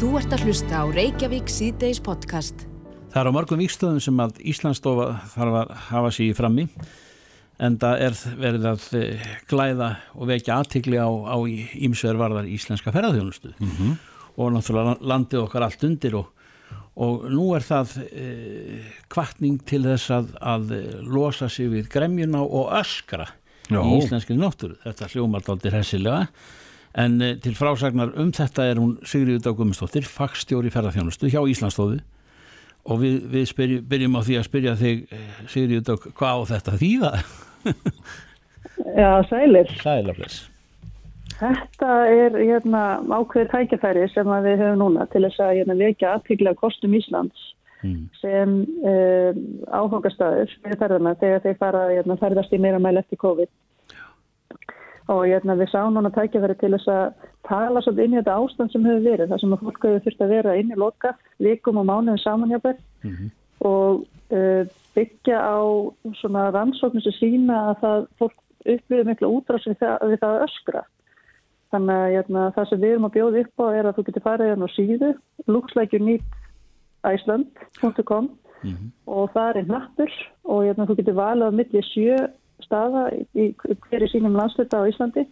[0.00, 2.62] Þú ert að hlusta á Reykjavík síðdeis podcast.
[3.12, 6.62] Það er á mörgum vikstöðum sem að Íslandsstofa þarf að hafa sér í frammi
[7.60, 12.94] en það er verið að eh, glæða og vekja aðtikli á, á ímsvegar varðar íslenska
[12.96, 13.98] ferðarþjónustu mm -hmm.
[14.40, 16.32] og náttúrulega landið okkar allt undir og,
[16.96, 20.72] og nú er það eh, kvartning til þess að, að
[21.04, 23.28] losa sig við gremjuna og öskra
[23.68, 23.84] Já.
[23.84, 24.80] í íslenski náttúru.
[24.80, 26.30] Þetta hljómar aldrei hessilega
[26.98, 32.00] en eh, til frásagnar um þetta er hún Sigriður Dagumistóttir, fagstjóri ferðarþjónustu hjá Íslandsstofu
[32.90, 36.42] og við, við spyrjum, byrjum á því að spyrja þig eh, Sigriður Dag, hvað á
[36.54, 37.12] þetta þýða?
[39.00, 39.76] Já, sælir.
[39.82, 40.24] Sælir,
[41.40, 46.52] Þetta er hérna, ákveð tækjafæri sem við höfum núna til þess að hérna, vekja aðtíkla
[46.58, 47.46] kostum Íslands
[47.80, 48.02] mm.
[48.20, 49.30] sem uh,
[49.72, 53.48] áhangastæður fyrir ferðarna þegar þeir fara hérna, ferðast í meira mæl eftir COVID
[55.10, 57.06] og hérna, við sáum núna tækjafæri til þess að
[57.48, 60.24] tala svolítið inn í þetta ástand sem hefur verið það sem að fólk hefur þurft
[60.24, 61.10] að vera inn í loka
[61.42, 63.28] vikum og mánuðin samanjáber mm -hmm.
[63.70, 63.92] og
[64.36, 64.62] uh,
[64.94, 65.42] byggja á
[66.20, 68.38] svona rannsóknir sem sína að það fólk
[68.74, 70.82] upplýðir miklu útráðs við, það að öskra
[71.70, 74.26] þannig að hérna, það sem við erum að bjóða upp á er að þú getur
[74.26, 75.08] farið hérna á síðu
[75.46, 78.30] lookslikeyouneediceland.com mm
[78.70, 78.88] -hmm.
[79.06, 80.10] og það er nappur
[80.44, 82.16] og hérna, þú getur valið á milli sjö
[82.66, 85.26] staða í hverju sínum landsluta á Íslandi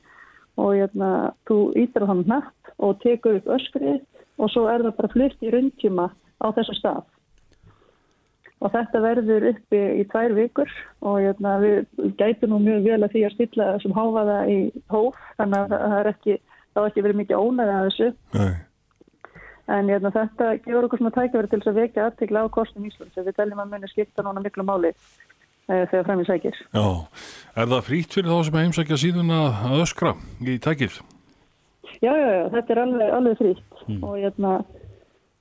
[0.59, 1.11] og hérna,
[1.49, 4.01] þú ítir á þann natt og tekur upp öskrið
[4.39, 7.07] og svo er það bara flytt í rundtíma á þessu stað.
[8.59, 10.71] Og þetta verður uppi í tvær vikur
[11.07, 14.57] og hérna, við gætum nú mjög vel að því að stilla þessum háfaða í
[14.91, 16.39] hóf, þannig að það er ekki,
[16.75, 18.11] það ekki verið mikið ónæði að þessu.
[18.39, 18.57] Nei.
[19.69, 23.15] En hérna, þetta gefur okkur svona tækjaverið til þess að vekja aðtikla á kostum Íslands.
[23.15, 25.28] Við teljum að muni skipta núna miklu máli Eh,
[25.69, 26.59] þegar fram í sækir.
[26.73, 26.87] Já,
[27.55, 30.99] er það frýtt fyrir þá sem heimsækja síðan að öskra í tækið?
[31.99, 34.03] Já, já, já, þetta er alveg, alveg frýtt mm.
[34.07, 34.53] og, hérna,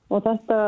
[0.09, 0.59] og þetta,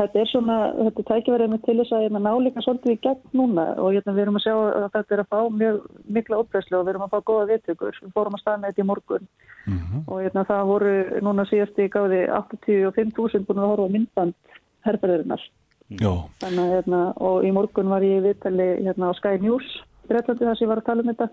[0.00, 3.66] þetta er svona, þetta tækjaverið með til þess að hérna, nálíka svolítið í gegn núna
[3.76, 5.80] og hérna, við erum að sjá að þetta er að fá mjög
[6.16, 8.88] mikla óbreyslu og við erum að fá góða viðtökur, við fórum að staðna þetta í
[8.88, 9.28] morgun
[9.66, 10.06] mm -hmm.
[10.06, 10.94] og hérna, það voru
[11.28, 14.56] núna síðast í gáði 85.000 búin að horfa myndband
[14.88, 15.44] herrferðurinnar
[15.92, 19.66] Þannig að hérna, og í morgun var ég viðtali hérna á Sky News
[20.08, 21.28] Breitlandi þar sem ég var að tala um þetta.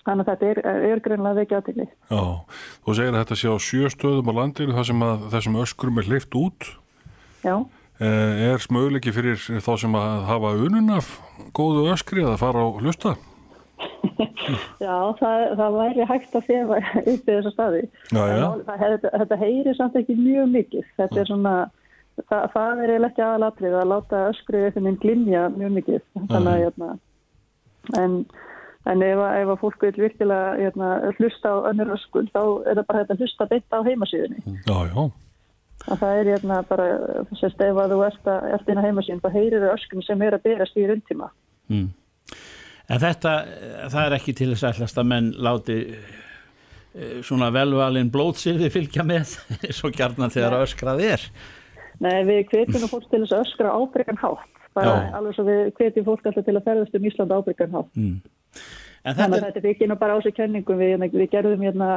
[0.00, 0.60] Þannig að þetta er,
[0.94, 2.22] er greinlega vekja aðtili Já,
[2.86, 6.08] þú segir að þetta sé á sjöstöðum á landinu þar sem að þessum öskrum er
[6.08, 6.68] hlift út.
[7.44, 7.56] Já.
[8.00, 11.10] Eh, Er smöguleiki fyrir þá sem að hafa ununaf
[11.52, 13.16] góðu öskri að fara á hlusta?
[14.86, 17.82] já, það, það væri hægt að fefa upp í þessa staði.
[18.08, 18.46] Já, já.
[18.64, 20.88] Það, það, Þetta heyri samt ekki mjög mikið.
[20.96, 21.54] Þetta er svona
[22.28, 26.04] Þa, það er eiginlega ekki aðalatrið að láta öskru eftir minn glimja mjög mikið.
[26.18, 26.90] Þannig að hérna,
[28.00, 28.16] en,
[28.92, 32.86] en ef, ef að fólk vil virkilega hérna, hlusta á önnur öskul þá er það
[32.90, 34.56] bara að hlusta beint á heimasíðunni.
[34.66, 35.02] Já, já.
[35.88, 36.88] Að það er hérna bara
[37.40, 40.36] sérst, ef að þú ert að inn á heimasíðun þá heyrir þau öskun sem er
[40.36, 41.30] að berast í rundtíma.
[41.72, 41.86] Mm.
[42.90, 43.36] En þetta,
[43.92, 49.06] það er ekki til þess að allast að menn láti eh, svona velvalin blótsirði fylgja
[49.06, 49.38] með
[49.86, 51.26] og gærna þegar öskrað er
[52.00, 54.60] Nei, við hvetjum fólk til þess að öskra ábyrgan hátt.
[54.76, 55.08] Bara Já.
[55.18, 57.98] alveg svo við hvetjum fólk alltaf til að ferðast um Íslanda ábyrgan hátt.
[57.98, 58.20] Mm.
[59.00, 60.80] Þannig að þetta er ekki bara á sig kenningum.
[60.80, 61.88] Við, hérna, við gerðum hérna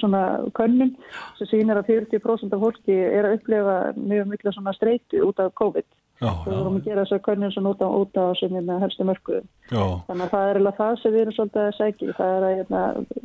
[0.00, 0.22] svona
[0.58, 0.90] könnum
[1.38, 5.54] sem sýnir að 40% af fólki er að upplefa mjög mikla svona streyti út af
[5.58, 5.86] COVID.
[6.18, 8.76] Já, við vorum að gera þess að könnum sem út á, út á sem hérna,
[8.82, 9.36] helstu mörgu
[9.70, 12.54] þannig að það er alveg það sem við erum svolítið að segja það er að,
[12.58, 12.80] hérna,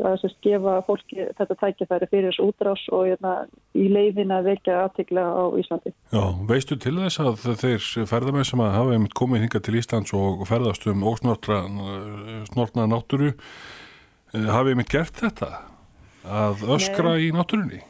[0.10, 3.32] að sérst, gefa fólki þetta tækifæri fyrir þessu útrás og hérna,
[3.74, 5.94] í leiðin að vekja aftikla á Íslandi.
[6.14, 10.44] Já, veistu til þess að þeir ferðarmenn sem að hafa komið hinga til Íslands og
[10.52, 15.50] ferðast um ósnortna náttúru eh, hafið mitt gert þetta?
[16.30, 17.26] Að öskra Nei.
[17.26, 17.82] í náttúrunni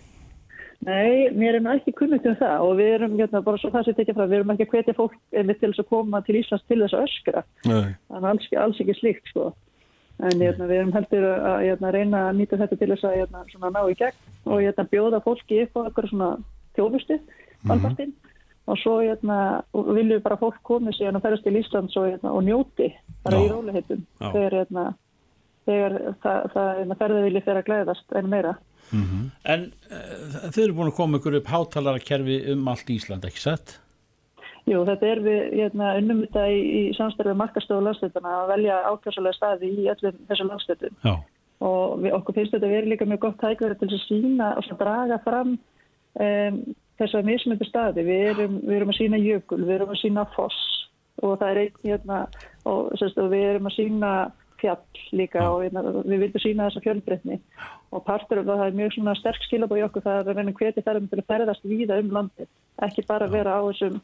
[0.83, 3.85] Nei, mér er nú ekki kunnigt um það og við erum hérna, bara svo það
[3.88, 6.66] sem tekja frá, við erum ekki að hvetja fólk til þess að koma til Íslands
[6.67, 7.44] til þess að öskra.
[7.69, 7.94] Nei.
[8.09, 9.51] Þannig alls, alls ekki slíkt sko.
[10.23, 13.45] En hérna, við erum heldur að hérna, reyna að nýta þetta til þess að hérna,
[13.63, 16.29] ná í gegn og hérna, bjóða fólki upp á eitthvað svona
[16.77, 17.19] þjóðusti,
[17.63, 18.36] valpartinn mm -hmm.
[18.68, 19.38] og svo hérna,
[19.74, 22.91] viljum við bara fólk komið síðan að ferast til Íslands og, hérna, og njóti
[23.24, 23.45] bara Já.
[23.45, 24.94] í róliheitum þegar,
[25.65, 28.56] þegar það, það ferðarvili fyrir að glæðast en meira.
[28.91, 29.30] Mm -hmm.
[29.44, 33.80] En uh, þið eru búin að koma ykkur upp hátalarkerfi um allt Ísland, ekki sett?
[34.63, 39.35] Jú, þetta er við hérna, unnum þetta í, í samstærfið markastofu landstölduna að velja ákvæmsalega
[39.35, 40.95] staði í öllum þessum landstöldum.
[41.03, 41.15] Já.
[41.59, 44.80] Og við, okkur finnst þetta verið líka mjög gott tækverð til að sína og að
[44.80, 45.51] draga fram
[46.19, 46.62] um,
[47.01, 48.06] þessar mismöndu staði.
[48.07, 50.62] Við erum, við erum að sína jökul, við erum að sína foss
[51.24, 52.21] og það er einn hérna
[52.63, 54.13] og, sérst, og við erum að sína
[54.63, 57.39] fjall líka og hérna, við vildum sína þessa fjölbreytni
[57.94, 60.86] og partur af það er mjög svona sterk skilabói okkur það er að reyna hveti
[60.86, 62.50] þær um til að ferðast víða um landið,
[62.88, 64.00] ekki bara vera á þessum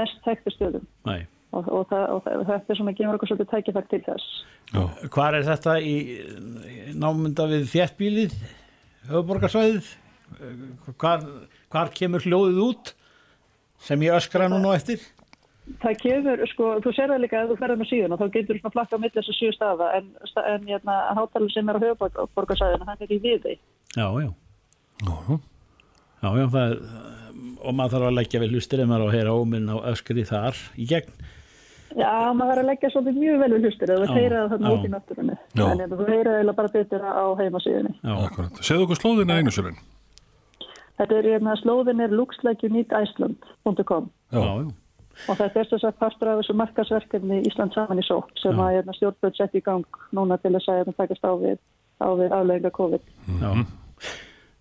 [0.00, 1.26] mest hægtu stöðum Nei.
[1.52, 4.30] og, og, það, og það, þetta er svona gefur okkur svolítið tækifært til þess.
[4.70, 4.82] Já.
[5.16, 5.94] Hvar er þetta í
[6.94, 8.36] námynda við þéttbílið,
[9.10, 9.92] höfuborgarsvæðið?
[11.00, 11.24] Hvar,
[11.72, 12.92] hvar kemur hljóðið út
[13.82, 15.02] sem ég öskra nú nú eftir?
[15.80, 18.56] Það kemur, sko, þú sér það líka að þú ferðar með síðan og þá getur
[18.56, 20.08] þú svona flakka á milli þessu sjö stafa en,
[20.42, 23.56] en hérna, hátalinn sem er á höfuborgarsæðinu, hann er í viði.
[23.94, 24.30] Já, já.
[25.06, 25.38] Já, já.
[26.20, 26.80] Já, það er,
[27.64, 30.24] og maður þarf að leggja við hlustir ef maður á að heyra óminn á öskri
[30.28, 31.14] þar í gegn.
[31.90, 34.52] Já, maður verður að leggja svolítið mjög vel við hlustir eða Já, þú heyra það
[34.52, 35.38] þarna út í náttúrunni.
[35.54, 37.94] En hérna, þú heyra það eiginlega bara betur á heimasíðunni.
[38.04, 38.60] Já, Akkurat.
[38.68, 39.80] Segðu okkur slóðina einu sér einn.
[41.00, 44.68] Þetta er hérna, slóðin er lookslikeyouneediceland.com já, já.
[45.28, 48.74] Og þetta er þess að partur af þessu markasverkefni Ísland saman í sók sem að
[48.78, 49.84] hérna, stjórnböld sett í gang
[50.16, 51.58] núna til þess að hérna, takast á við,
[52.00, 53.06] á við aflegginga COVID.
[53.42, 53.50] Já.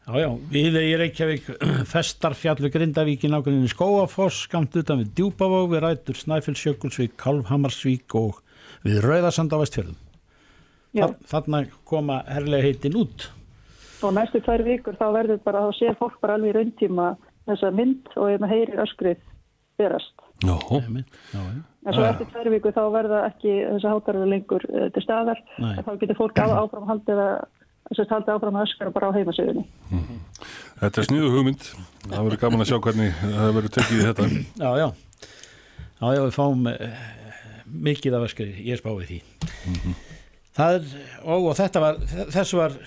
[0.10, 1.50] Já, já, við í Reykjavík
[1.94, 8.40] festarfjallu Grindavík í nákvæmlega Skóafoss, skamt utan við Djúpavóg, við rætur Snæfellsjökulsvík, Kalfhamarsvík og
[8.88, 10.00] við Rauðasand á Vestfjörðum.
[10.98, 11.06] Já.
[11.06, 13.28] Þa- Þarna koma herlega heitin út.
[14.02, 17.08] og næstu tvær vikur þá verður bara, þá sér fólk bara alveg í rauntíma
[17.50, 19.18] þessa mynd og hérna heyrir öskrið
[19.78, 20.16] berast.
[20.44, 20.56] Já.
[21.34, 21.62] Já, já.
[21.88, 25.92] En svo eftir tvær viku þá verða ekki þessi hátarður lengur uh, til staðar þá
[26.02, 27.36] getur fólk á, áfram haldið að
[27.90, 29.64] þess að haldið áfram að öskra bara á heimasögunni.
[30.80, 31.64] Þetta er sniðu hugmynd.
[32.06, 34.28] Það verður gaman að sjá hvernig það verður tekið í þetta.
[34.60, 34.88] Já, já.
[36.00, 37.02] Já, já, við fáum uh,
[37.90, 39.20] mikið af öskri, ég spáði því.
[40.60, 40.94] Það er,
[41.24, 42.00] og, og þetta var,
[42.36, 42.78] þessu var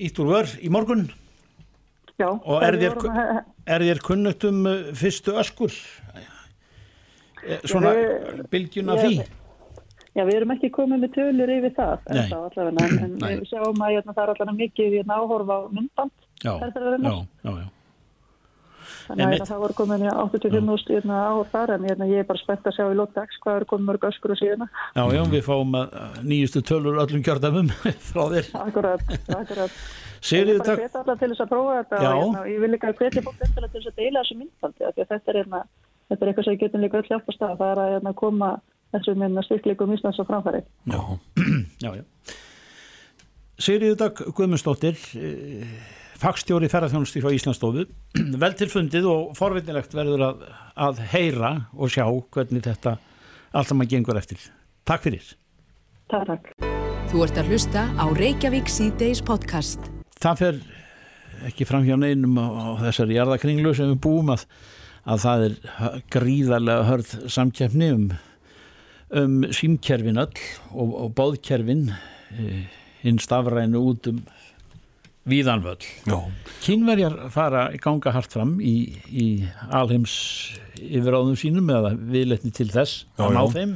[0.00, 1.06] ítt úr vör í morgun.
[2.20, 2.98] Já, Og er þér,
[3.64, 5.72] er þér kunnugt um uh, fyrstu öskur?
[7.46, 9.28] Eh, Svona við- bylgjuna ég- því?
[10.16, 13.36] Já, við erum ekki komið með tölur yfir það en, þá, allavega, en, en Nei.
[13.38, 16.10] við sjáum að hérna, það er allavega mikið hérna, áhorfa á myndband
[16.42, 17.68] Já, já, já, já.
[19.06, 19.38] þannig að Einmitt.
[19.38, 22.74] hérna, það voru komin í 85.000 hérna, áhor þar en ég er bara spennt að
[22.76, 24.66] sjá í lóttags hvað eru komin mörg öskur og síðan
[24.98, 27.70] Já, já, við fáum að nýjustu tölur öllum kjördæmum
[28.10, 28.50] frá þér.
[28.66, 29.00] Akkurat,
[29.30, 29.70] akkurat
[30.20, 33.22] Ég Sigriður, bara hveti alla til þess að prófa þetta og ég vil líka hvetja
[33.22, 35.62] til þess að deila þessu að þetta er, hérna,
[36.10, 38.50] þetta er eitthvað sem við getum líka öll hjálpa stað það er að hérna, koma
[38.94, 41.00] þessum hérna, styrkleikum Íslands á framfæri Já.
[41.84, 42.04] Já, já.
[43.60, 45.72] Sigriður Dag Guðmundsdóttir, eh,
[46.20, 47.84] fagstjóri ferðarþjónusti frá Íslandsstofu.
[48.42, 50.46] Vel tilfundið og forvinnilegt verður að,
[50.88, 52.96] að heyra og sjá hvernig þetta
[53.52, 54.40] allt saman gengur eftir.
[54.88, 55.32] Takk fyrir.
[56.10, 56.70] Takk, takk
[57.10, 59.88] Þú ert að hlusta á Reykjavík C-Days podcast.
[60.22, 60.58] Það fer
[61.48, 64.44] ekki fram hjá neinum á þessari jarðakringlu sem við búum að,
[65.10, 65.54] að það er
[66.14, 68.04] gríðarlega hörð samkeppni um,
[69.22, 72.66] um símkerfin öll og, og bóðkerfin e,
[73.02, 74.20] hinn stafrænu út um
[75.30, 75.82] víðanvöll.
[76.08, 76.18] Já.
[76.64, 78.76] Kínverjar fara ganga hart fram í,
[79.10, 79.26] í
[79.68, 80.14] alheims
[80.80, 83.50] yfiráðum sínum eða viðletni til þess Já, að ná já.
[83.58, 83.74] þeim.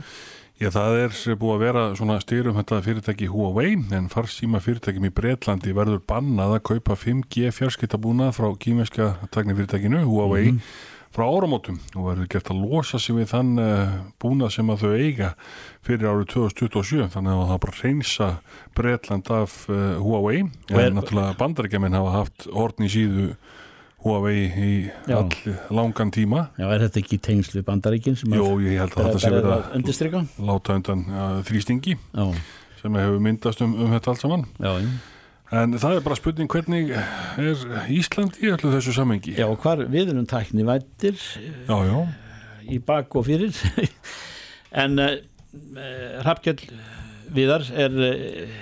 [0.62, 5.12] Já, það er búið að vera svona styrum þetta fyrirtæki Huawei en farsíma fyrirtækjum í
[5.14, 10.54] Breitlandi verður bannað að kaupa 5G fjarskiptabúnað frá kýmeska tæknifyrirtækinu Huawei
[11.14, 14.94] frá áramótum og verður gert að losa sig við þann uh, búnað sem að þau
[14.98, 15.28] eiga
[15.86, 18.28] fyrir árið 2027 þannig að það bara reynsa
[18.74, 20.40] Breitland af uh, Huawei.
[20.72, 23.28] Og er- en náttúrulega bandarækjaman hafa haft orðn í síðu
[24.04, 24.72] Huawei í
[25.08, 25.16] Já.
[25.22, 26.48] all langan tíma.
[26.60, 30.18] Já, er þetta ekki tengsl við bandaríkin sem Jó, ég held að þetta sé verið
[30.18, 32.26] að láta undan uh, þrýstingi Já,
[32.82, 34.44] sem hefur myndast um, um þetta allt saman.
[34.60, 34.90] Já, já.
[35.52, 40.14] En það er bara spurning hvernig er Ísland í öllu þessu samengi Já, hvar við
[40.14, 41.98] erum tækni vættir já, já,
[42.70, 43.52] í bak og fyrir.
[44.74, 45.12] En uh,
[46.24, 46.64] Hrafkjell
[47.34, 48.56] Viðar er uh,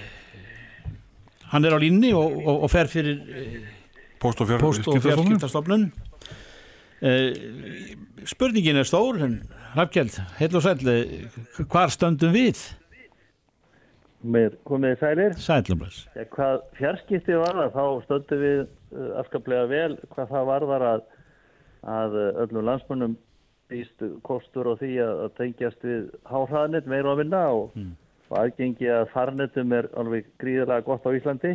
[1.54, 3.54] hann er á línni og, og, og fer fyrir uh,
[4.20, 5.88] post og fjarskiptastofnun.
[8.28, 9.22] Spurningin er stór
[9.72, 12.60] Hrafkjell, heil og sæll uh, hvar stöndum við?
[14.23, 15.35] Með komið sælir.
[15.43, 21.02] Sælumlega Ja, hvað fjarskipti varðar þá stöndum við uh, afskaplega vel hvað það varðar að,
[21.97, 23.17] að uh, öllum landsmönnum
[23.73, 27.76] býst kostur á því að, að tengjast við háhraðnett meira á minna og,
[28.29, 31.55] og aðgengi að farnetum er alveg gríðarlega gott á Íslandi,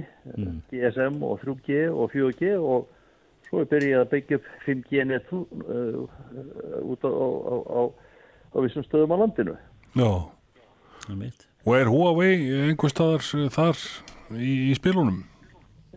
[0.71, 2.87] GSM og 3G og 4G og
[3.47, 5.43] svo er byrjað að byggja upp 5G net uh,
[6.83, 7.81] út á, á, á, á,
[8.51, 9.55] á vissum stöðum á landinu.
[11.07, 12.31] já, mitt og er Huawei
[12.69, 13.83] einhver staðar uh, þar
[14.31, 15.21] í, í spilunum?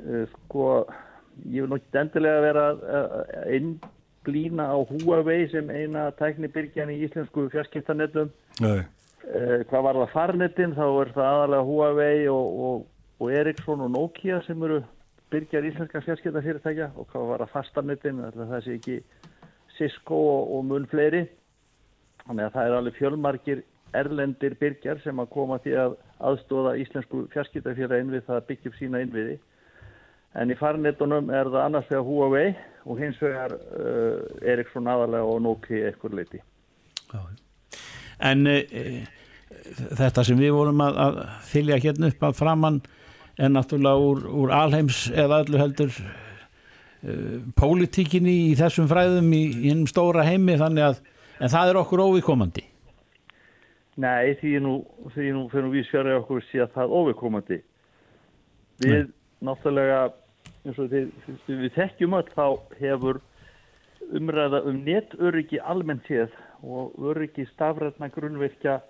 [0.01, 0.85] Eh, sko,
[1.47, 8.33] ég vil nokkið endilega vera að innblína á Huawei sem eina tæknibyrgjan í íslensku fjarskiptanetum.
[8.61, 8.81] Nei,
[9.31, 12.87] Eh, hvað var það farnetin þá er það aðalega Huawei og, og,
[13.21, 14.81] og Ericsson og Nokia sem eru
[15.31, 16.89] byrjar íslenska fjarskiptafyrirtækja.
[16.97, 18.97] Og hvað var það fastanetin það sé ekki
[19.77, 21.27] Cisco og, og mun fleiri.
[22.25, 23.63] Þannig að það er alveg fjölmarkir
[23.97, 25.95] erlendir byrjar sem að koma því að
[26.31, 29.39] aðstóða íslensku fjarskiptafélagin við það að byggja upp sína innviði.
[30.39, 32.53] En í farnetunum er það annars vegar Huawei
[32.87, 36.39] og hins vegar uh, Ericsson aðalega og Nokia ekkur leiti.
[38.21, 38.61] En e,
[39.99, 41.21] þetta sem við vorum að, að
[41.51, 42.81] þylja hérna upp að framann
[43.41, 49.87] er náttúrulega úr, úr alheims eða öllu heldur uh, pólitíkinni í þessum fræðum í hinn
[49.91, 51.01] stóra heimi þannig að
[51.41, 52.70] en það er okkur óvikomandi
[54.01, 54.75] Nei, því nú,
[55.15, 57.59] því nú fyrir við sverja okkur sé að það óvikomandi
[58.81, 59.11] Við Nei.
[59.45, 60.05] náttúrulega
[60.65, 61.11] eins og við,
[61.49, 62.47] við þekkjum öll þá
[62.81, 63.21] hefur
[64.17, 66.33] umræða um netöryggi almennt séð
[66.67, 68.81] og öryggi stafrætna grunnverkja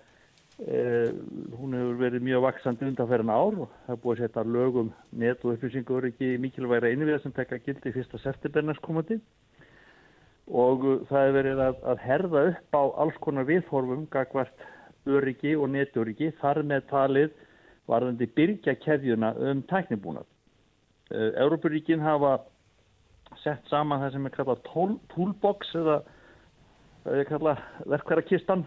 [0.65, 1.11] eh,
[1.57, 4.91] hún hefur verið mjög vaksandi undanferðin ár og það er búið að setja lögum
[5.23, 9.19] net og upplýsingu öryggi mikilvægra innviða sem tekka gildi fyrsta septembernarskomandi
[10.51, 14.69] og það hefur verið að, að herða upp á alls konar viðhorfum gagvart
[15.09, 17.35] öryggi og netöryggi þar með talið
[17.89, 20.27] varðandi byrja keðjuna um tæknibúnað.
[21.11, 22.39] Uh, Európaríkin hafa
[23.43, 24.65] sett saman það sem er kallað
[25.13, 26.01] toolbox eða
[27.05, 27.61] það er kallað
[27.93, 28.65] verkværakistan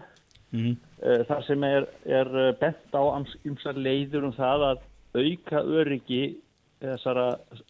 [0.51, 0.73] mm.
[1.29, 3.03] þar sem er, er bent á
[3.45, 4.83] ymsar leiður um það að
[5.15, 6.23] auka öryggi
[6.81, 7.27] þessara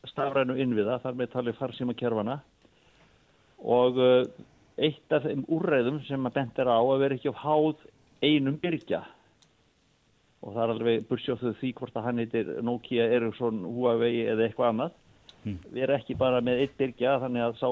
[0.10, 2.40] stafrænu innviða þar með talið farsíma kerfana
[3.62, 4.00] og
[4.76, 7.86] eitt af þeim úrreðum sem að bent er á að vera ekki á háð
[8.24, 9.02] einum byrkja
[10.46, 14.72] og það er alveg bursjóðuð því hvort að hann heitir Nokia, Ericsson, Huawei eða eitthvað
[14.74, 15.02] annað.
[15.46, 15.58] Mm.
[15.74, 17.70] við erum ekki bara með eitt byrkja þannig að sá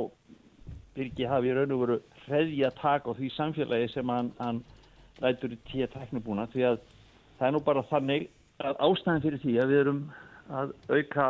[0.93, 4.61] byrki hafi raun og veru hreðja tak á því samfélagi sem hann, hann
[5.21, 6.81] lætur í tíu teknibúna því að
[7.39, 8.27] það er nú bara þannig
[8.61, 10.01] að ástæðin fyrir því að við erum
[10.53, 11.27] að auka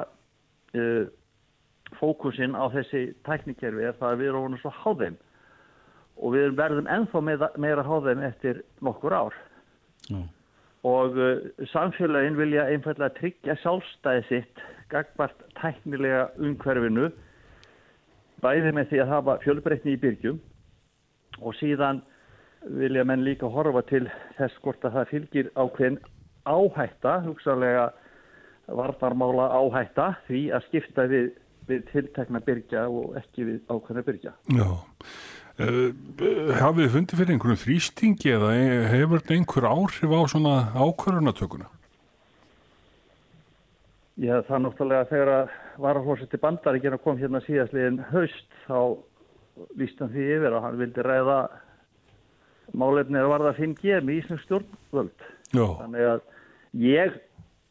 [0.76, 1.06] uh,
[2.00, 5.18] fókusin á þessi teknikerfi er það að við erum svona svo háðeim
[6.18, 9.36] og við verðum ennþá meira, meira háðeim eftir nokkur ár
[10.12, 10.26] mm.
[10.90, 11.44] og uh,
[11.74, 17.10] samfélagin vilja einfallega tryggja sjálfstæði sitt gagbart tæknilega umhverfinu
[18.44, 20.42] bæði með því að hafa fjölbreytni í byrgjum
[21.42, 22.04] og síðan
[22.64, 24.06] vilja menn líka horfa til
[24.38, 26.00] þess hvort að það fylgir ákveðin
[26.48, 27.88] áhætta, hugsaðlega
[28.72, 31.30] varðarmála áhætta því að skipta við,
[31.68, 34.36] við tiltekna byrja og ekki við ákveðina byrja.
[34.56, 34.68] Já,
[35.54, 38.54] hafið þið fundið fyrir einhvern þrýstingi eða
[38.90, 41.68] hefur þetta einhver áhrif á svona ákvörunatökuna?
[44.18, 48.98] Já, það er náttúrulega þegar að varahórseti bandaríkina kom hérna síðastliðin haust þá
[49.78, 51.38] líst hann því yfir að hann vildi ræða
[52.74, 55.26] málefni að varða 5G með Íslands stjórnvöld.
[55.54, 55.66] Já.
[55.82, 56.22] Þannig að
[56.82, 57.18] ég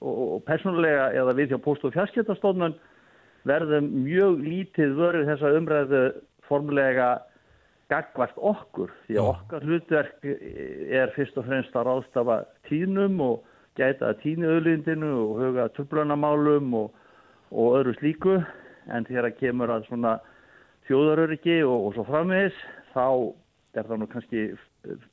[0.03, 2.79] og, personlega eða við hjá Post- og fjarskiptastofnun
[3.47, 6.03] verðum mjög lítið vörið þessa umræðu
[6.47, 7.09] formulega
[7.93, 12.39] gagvart okkur því að okkar hlutverk er fyrst og fremst að ráðstafa
[12.71, 13.43] tínum og
[13.79, 16.91] gæta tíniauðlindinu og huga turblanamálum og,
[17.53, 18.41] og öðru slíku.
[18.93, 20.17] En þegar kemur að svona
[20.89, 22.59] þjóðaröryggi og, og svo framvegis
[22.93, 23.07] þá
[23.79, 24.49] er það nú kannski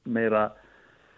[0.10, 0.50] meira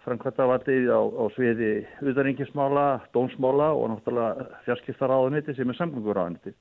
[0.02, 1.70] framkvæmtavaldið á, á sviði
[2.02, 6.54] utanringismála, dónsmála og náttúrulega fjarskiptaráðuniti sem er samgönguráðuniti.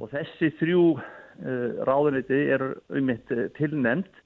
[0.00, 4.22] Og þessi þrjú uh, ráðuniti er um mitt uh, tilnæmt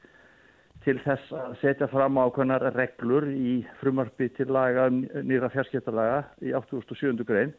[0.85, 7.21] til þess að setja fram ákveðnar reglur í frumarpi til laga, nýra fjarskiptalaga í 87.
[7.29, 7.53] grein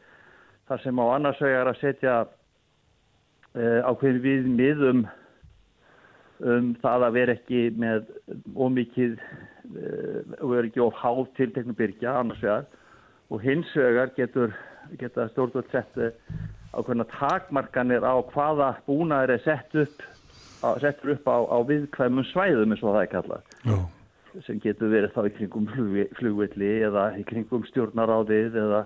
[0.70, 5.04] þar sem á annars vegar að setja uh, ákveðin við miðum
[6.42, 8.10] um það að vera ekki með
[8.58, 12.66] ómikið uh, og vera ekki of hátt til teknubyrkja annars vegar
[13.32, 14.58] og hins vegar getur
[15.00, 16.02] geta stjórnvöld sett
[16.74, 20.04] ákveðna takmarkanir á hvaða búnaður er sett upp
[20.62, 23.78] settur upp á, á viðkvæmum svæðum eins og það er kallað Já.
[24.48, 25.70] sem getur verið þá í kringum
[26.18, 28.84] flugvelli eða í kringum stjórnaráðið eða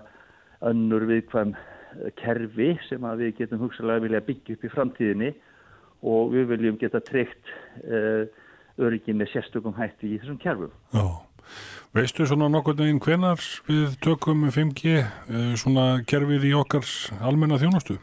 [0.70, 5.34] önnur viðkvæm eh, kerfi sem við getum hugsalega vilja byggja upp í framtíðinni
[6.06, 7.54] og við viljum geta treykt
[7.88, 8.26] uh,
[8.76, 10.74] öryggi með sérstökum hætti í þessum kerfum.
[10.92, 11.06] Já.
[11.96, 16.84] Veistu svona nokkur neginn hvenar við tökum 5G uh, eh, svona kerfið í okkar
[17.24, 17.96] almenna þjónustu?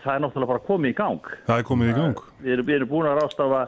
[0.00, 1.30] Það er náttúrulega bara komið í gang.
[1.46, 2.20] Það er komið í gang.
[2.42, 3.62] Við erum, við erum búin að rástafa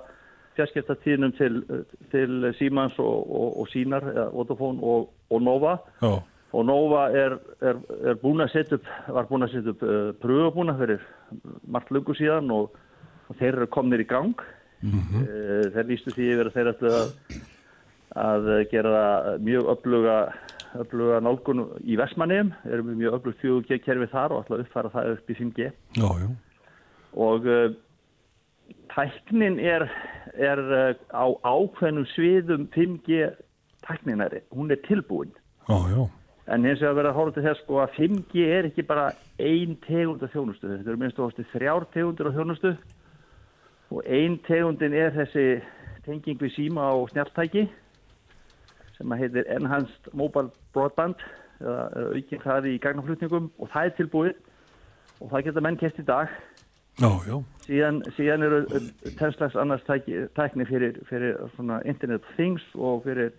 [0.54, 1.54] fjarskiptatíðnum til,
[2.12, 5.78] til Símans og, og, og Sínar, Vodafone og, og Nova.
[6.02, 6.14] Já.
[6.54, 7.34] Og Nova er,
[7.66, 11.02] er, er búin að setja upp, var búin að setja upp uh, pröfabúna fyrir
[11.66, 12.76] margt lungu síðan og
[13.40, 14.36] þeir eru komnir í gang.
[14.84, 15.26] Mm -hmm.
[15.26, 17.10] uh, þeir lístu því yfir að þeir ætlu að
[18.14, 19.70] að gera mjög
[20.74, 24.92] öfluga, öfluga nálgun í Vestmanniðum, erum við mjög öflug 4G kerfi þar og að uppfæra
[24.92, 26.28] það upp í 5G Já, já.
[27.26, 27.76] og uh,
[28.94, 29.86] tæknin er,
[30.34, 33.30] er uh, á ákveðnum sviðum 5G
[33.86, 35.32] tækninari, hún er tilbúin.
[35.68, 36.08] Já, já.
[36.46, 39.78] en hins vegar verða að hóla til þess sko að 5G er ekki bara ein
[39.86, 42.74] tegund af þjónustu, þetta eru minnst ástu þrjár tegundur af þjónustu.
[43.94, 45.62] Og ein tegundin er þessi
[46.04, 47.68] tenging við síma og snjáltæki
[49.04, 51.20] sem að heitir Enhanced Mobile Broadband
[51.60, 54.34] eða aukinn hraði í gagnaflutningum og það er tilbúið
[55.20, 56.32] og það geta menn kert í dag
[56.94, 57.38] Já, já.
[57.66, 58.60] síðan, síðan eru
[59.18, 63.32] tennslags annars tæki, tækni fyrir, fyrir svona Internet of Things og fyrir,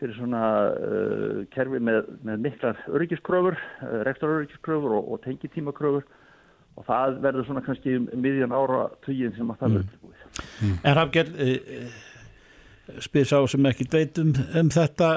[0.00, 0.42] fyrir svona
[0.76, 6.04] uh, kerfi með, með miklar öryggiskröfur, uh, rektoröryggiskröfur og, og tengitímakröfur
[6.74, 10.76] og það verður svona kannski um miðjan ára tugin sem að það verður tilbúið.
[10.84, 12.02] En Rafgjörn uh,
[13.04, 15.10] spyr sá sem ekki veit um, um þetta.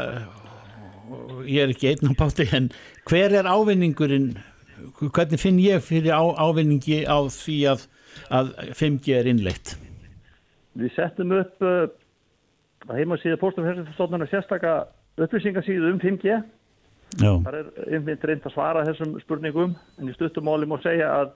[1.48, 2.70] Ég er ekki einn á pátti en
[3.08, 4.36] hver er ávinningurinn?
[5.00, 7.88] Hvernig finn ég fyrir á, ávinningi á því að,
[8.30, 9.74] að 5G er innleitt?
[10.78, 11.88] Við settum upp uh,
[12.86, 14.76] að heimasíðu Póstum Hersefstofnuna sérstaka
[15.18, 16.38] upplýsingasíðu um 5G.
[17.18, 21.32] Já, Það er einmitt reynd að svara þessum spurningum en í stuttumáli má segja að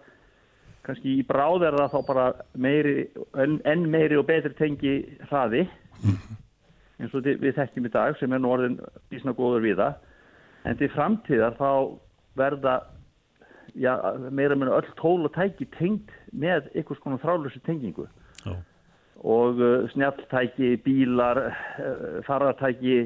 [0.85, 2.25] kannski í bráð er það þá bara
[2.59, 2.95] meiri,
[3.39, 4.95] enn meiri og betri tengi
[5.29, 5.63] hraði
[7.01, 8.79] eins og við þekkjum í dag sem er nú orðin
[9.09, 9.93] bísna góður við það
[10.69, 11.71] en til framtíðar þá
[12.37, 12.75] verða
[13.75, 13.93] já,
[14.29, 18.07] meira meina öll tól og tæki tengt með einhvers konar þrálusi tengingu.
[18.45, 18.55] Já,
[19.21, 21.43] og uh, snjalltæki, bílar,
[21.77, 23.03] uh, farartæki,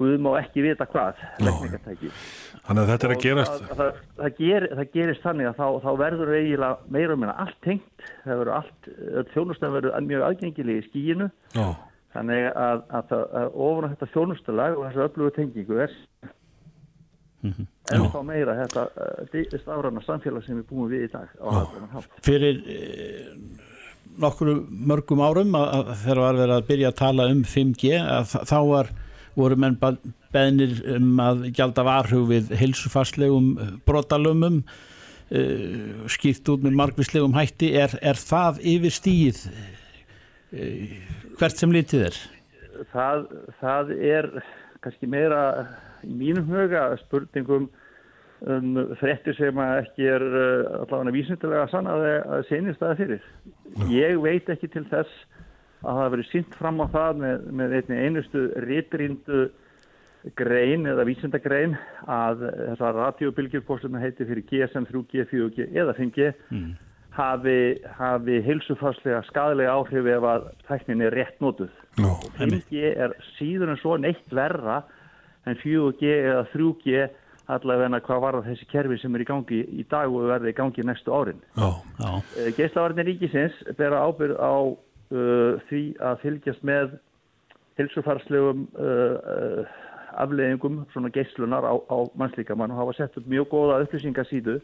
[0.00, 1.18] við má ekki vita hvað.
[1.40, 3.58] Þannig að þetta er að gerast.
[3.66, 7.36] Það, það, það, ger, það gerist þannig að þá, þá verður eiginlega meira og meina
[7.44, 8.90] allt tengt, það verður allt,
[9.34, 11.66] þjónustan verður mjög aðgengileg í skíinu, Já,
[12.14, 15.96] þannig að, að, að, ofan á þetta þjónustalag og þessu öflugu tengingu er
[17.94, 21.30] en þá meira þetta uh, stafræna samfélag sem við búum við í dag
[22.26, 23.30] fyrir eh,
[24.20, 24.58] nokkru
[24.90, 28.56] mörgum árum að, þegar var verið að byrja að tala um 5G að þa- þá
[28.68, 28.90] var,
[29.38, 29.78] voru menn
[30.34, 33.48] beðnir um að gjalda varhug við heilsufarslegum
[33.88, 37.72] brotalumum uh, skýrt út með margvíslegum hætti.
[37.80, 39.40] Er, er það yfir stíð
[40.50, 42.18] hvert sem litið er.
[42.90, 43.26] Það,
[43.60, 44.30] það er
[44.84, 45.42] kannski meira
[46.06, 47.68] í mínum huga spurningum
[48.40, 53.26] um fréttir sem að ekki er uh, allavega vísindilega sann að það senist það fyrir.
[53.92, 55.10] Ég veit ekki til þess
[55.80, 59.42] að það hafi verið sínt fram á það með, með einni einustu ritríndu
[60.36, 61.76] grein eða vísindagrein
[62.10, 66.32] að þessar það heiti fyrir GSM 3G, 4G eða 5G
[67.20, 67.56] hafi,
[67.98, 71.72] hafi heilsufarslega skadalega áhrif ef að tæknin er rétt notuð.
[71.98, 74.82] já, 5G er síður en svo neitt verra
[75.46, 77.08] en 4G eða 3G
[77.50, 80.86] allavega hvað var þessi kerfi sem er í gangi í dag og verði í gangi
[80.86, 81.40] næstu árin.
[81.56, 82.10] já, Já,
[82.56, 86.98] Geislavarnir ríkisins bera ábyrð á uh, því að fylgjast með
[87.80, 89.78] hilsufarslegum uh, uh,
[90.20, 94.60] afleðingum svona geislunar á, á mannslíkamann og hafa sett upp mjög góða upplýsingasíðu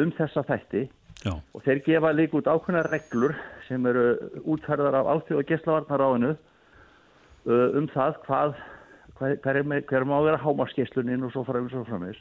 [0.00, 0.86] um þessa þætti
[1.24, 3.34] já, og þeir gefa líka út ákveðna reglur
[3.68, 4.06] sem eru
[4.54, 8.54] útferðar af alþjóða geislavarnaráðinu uh, um það hvað,
[9.18, 9.60] hvað hver,
[9.98, 12.20] er má vera hámarskeslunin og svo fram og framins.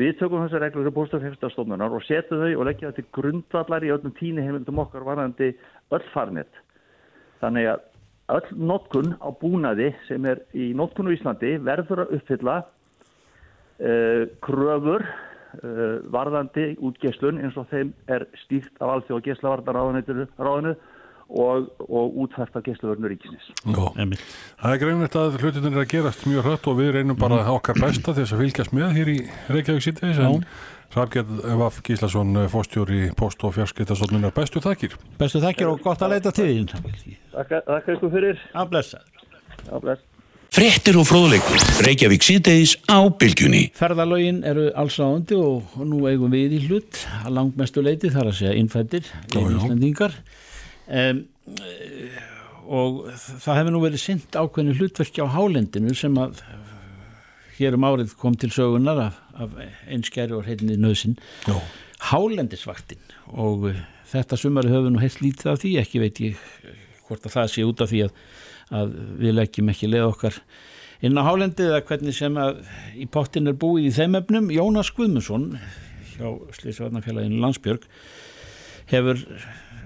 [0.00, 4.14] Við tökum þessar reglur í bústafhefstastofnunar og setjum þau og leggja þetta grundvallar í öllum
[4.16, 5.50] tíni heimildum okkar varandi
[5.92, 6.62] öll farnett.
[7.42, 7.82] Þannig að
[8.32, 15.04] öll notkun á búnaði sem er í notkun á Íslandi verður að uppfylla uh, kröfur
[16.12, 20.76] varðandi útgeslun eins og þeim er stýrt af alþjóða geslavarnaráðinu
[21.32, 22.64] og, og útfært af
[23.64, 23.84] já.
[23.96, 24.20] emil
[24.60, 27.80] Það er greinlegt að hlutin er að gerast mjög hratt og við reynum bara okkar
[27.80, 30.46] besta þess að fylgjast með hér í Reykjavík síðdeis en
[30.92, 34.98] Hrafgjörn Vaf Gíslason, fórstjóri Post- og fjarskiptasofnunar bestu þakkir.
[35.16, 37.16] Bestu þakkir og gott að leita til þín.
[37.32, 38.48] Þakka ykkur fyrir.
[39.72, 40.11] að blessa
[40.52, 41.62] Fréttir og fróðleikur.
[41.80, 43.62] Reykjavík síðdeis á bylgjunni.
[43.72, 48.36] Ferðalögin eru allsáðandi og, og nú eigum við í hlut að langmestu leiti þar að
[48.36, 49.38] segja innfættir já.
[49.40, 50.18] Íslandingar
[51.00, 51.22] um,
[52.68, 56.44] og það hefur nú verið sint ákveðinu hlutverki á hálendinu sem að
[57.56, 59.56] hér um árið kom til sögunar af, af
[59.88, 61.16] einskæri og heilinni nöðsin
[62.12, 63.00] hálendisvaktin
[63.32, 66.46] og uh, þetta sumari höfum nú heilt lítið af því ekki veit ég
[67.08, 68.16] hvort að það sé út af því að,
[68.72, 70.38] að við leggjum ekki leið okkar
[71.02, 72.62] inn á hálendið eða hvernig sem að
[72.94, 74.50] í pottin er búið í þeim efnum.
[74.54, 75.48] Jónas Guðmundsson
[76.14, 77.86] hjá Slísvarnafélaginu Landsbjörg
[78.92, 79.20] hefur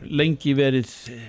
[0.07, 1.25] lengi verið eh,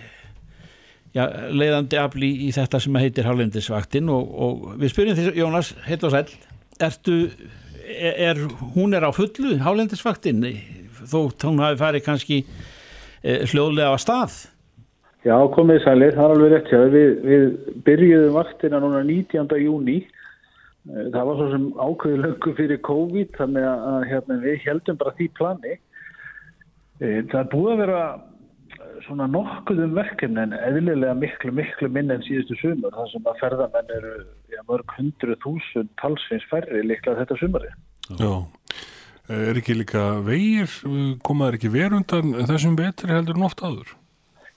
[1.15, 6.04] já, leiðandi afli í þetta sem heitir Hálendisvaktin og, og við spyrjum því Jónas, heit
[6.08, 6.26] og sæl
[6.84, 7.17] ertu,
[7.88, 8.43] er,
[8.76, 10.43] hún er á fullu Hálendisvaktin
[11.08, 12.41] þó hún hafi farið kannski
[13.24, 14.38] e, hljóðlega á stað
[15.28, 19.58] Já, komið sælir, það er alveg rétt hjá við, við byrjuðum vaktina núna 19.
[19.60, 19.98] júni
[20.88, 25.28] það var svo sem ákveði löngu fyrir COVID þannig að hérna, við heldum bara því
[25.40, 25.76] plani
[27.02, 28.02] það er búið að vera
[29.06, 33.40] svona nokkuð um verkefni en eðlilega miklu, miklu minn en síðustu sumur þar sem að
[33.44, 34.16] ferðamenn eru
[34.54, 37.72] ja, mörg hundru þúsund talsins færri líklega þetta sumari.
[38.18, 38.34] Já,
[39.38, 40.72] er ekki líka vegir,
[41.28, 43.96] komaður ekki verundan þessum betri heldur en oft áður?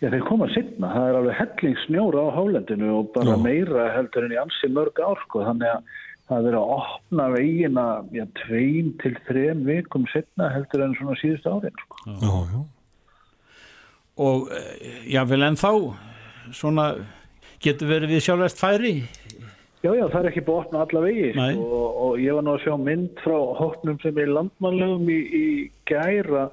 [0.01, 3.43] Já, þeir koma sittna, það er alveg hellingsnjóra á hálendinu og bara Já.
[3.45, 5.99] meira heldur en í ansi mörg ár sko, þannig að
[6.31, 11.53] það er að opna vegina já, tveim til þrem vikum sittna heldur en svona síðustu
[11.53, 12.05] árin sko.
[12.07, 12.61] Já, já
[14.21, 14.51] og
[15.09, 15.71] já vel en þá
[16.53, 16.87] svona
[17.65, 18.95] getur verið við sjálfvægt færi?
[19.81, 22.45] Já, já, það er ekki búið að opna alla vegi sko, og, og ég var
[22.45, 25.47] nú að sjá mynd frá hóknum sem er landmannlegum í, í
[25.89, 26.51] gæra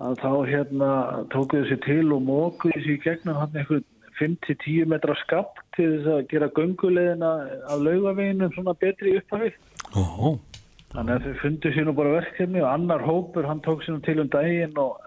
[0.00, 0.90] að þá hérna
[1.32, 3.84] tókuðu sér til og mókuðu sér í gegnum hann eitthvað
[4.20, 7.30] 5-10 metra skapt til þess að gera göngulegina
[7.72, 9.56] af laugaveginu svona betri upphafið.
[9.96, 10.36] Oh.
[10.90, 14.04] Þannig að þau fundu sér nú bara verkefni og annar hópur hann tók sér nú
[14.04, 14.98] til um daginn og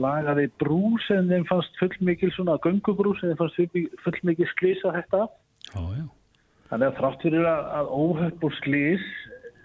[0.00, 5.82] lagaði brús en þeim fannst fullmikil svona gungubrús en þeim fannst fullmikil slísa þetta já,
[5.98, 6.04] já.
[6.70, 9.08] þannig að þrátt fyrir að, að óhöpp og slís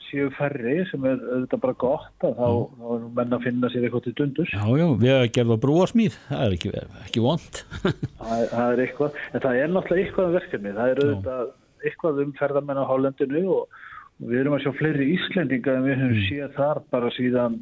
[0.09, 3.87] séu færri sem er auðvitað bara gott að þá, þá er menn að finna sér
[3.87, 6.73] eitthvað til dundus Já, já, við hefum gerðið brúarsmýð það er ekki,
[7.05, 7.61] ekki vond
[8.21, 11.53] það, það er eitthvað, en það er náttúrulega eitthvað um verkefni, það er auðvitað
[11.85, 13.81] eitthvað um ferðarmenn á Hálendinu og,
[14.23, 16.27] við erum að sjá fleiri Íslendinga en við höfum mm.
[16.29, 17.57] séð þar bara síðan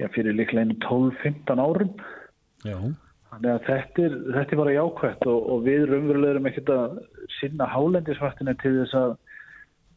[0.00, 1.92] já, fyrir líklega einu 12-15 árum.
[2.64, 2.78] Já.
[3.32, 6.98] Þannig að þetta er, þetta er bara jákvæmt og, og við raunverulega erum ekkert að
[7.36, 9.16] sinna hálendisvartinu til þess að,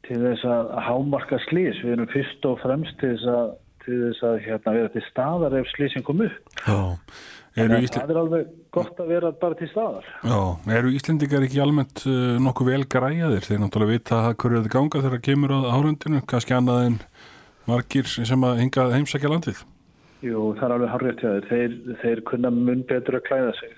[0.08, 1.82] til þess að hámarka slís.
[1.84, 3.50] Við erum fyrst og fremst til þess að,
[3.86, 6.56] til þess að hérna, vera til staðar ef slísin kom upp.
[6.66, 6.80] Já.
[7.60, 7.98] Að Ísli...
[7.98, 10.06] það er alveg gott að vera bara til staðar.
[10.22, 10.40] Já,
[10.78, 13.44] eru Íslendingar ekki almennt uh, nokkuð vel græðir?
[13.44, 16.98] Þeir náttúrulega vita hverju þetta ganga þegar það kemur á hálendinu, kannski annað en
[17.70, 19.66] margir sem að hinga heimsækja landið.
[20.26, 21.50] Jú, það er alveg harrið til það.
[21.50, 23.76] Þeir, þeir kunna mun betur að klæða sig.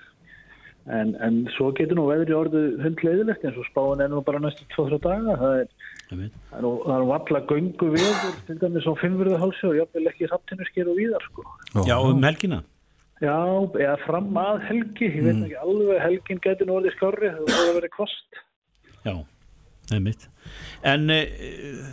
[0.90, 4.66] En, en svo getur nú veðri orðið hundleiðilegt eins og spáin er nú bara næstu
[4.74, 5.36] 2-3 daga.
[5.38, 5.81] Það er,
[6.12, 6.24] það
[6.58, 10.90] er nú, nú alla göngu viður, til dæmis á fimmverðahálsi og jáfnvel ekki hrattinu sker
[10.92, 11.46] og víðar sko.
[11.88, 12.62] Já, um helgina?
[13.22, 13.38] Já,
[13.78, 15.06] eða fram að helgi.
[15.06, 15.44] Ég veit mm.
[15.46, 18.42] ekki alveg, helgin getur nú orðið skarri, það voru að vera kvast.
[19.02, 19.14] Já,
[19.86, 20.28] það er mitt.
[20.92, 21.22] En e,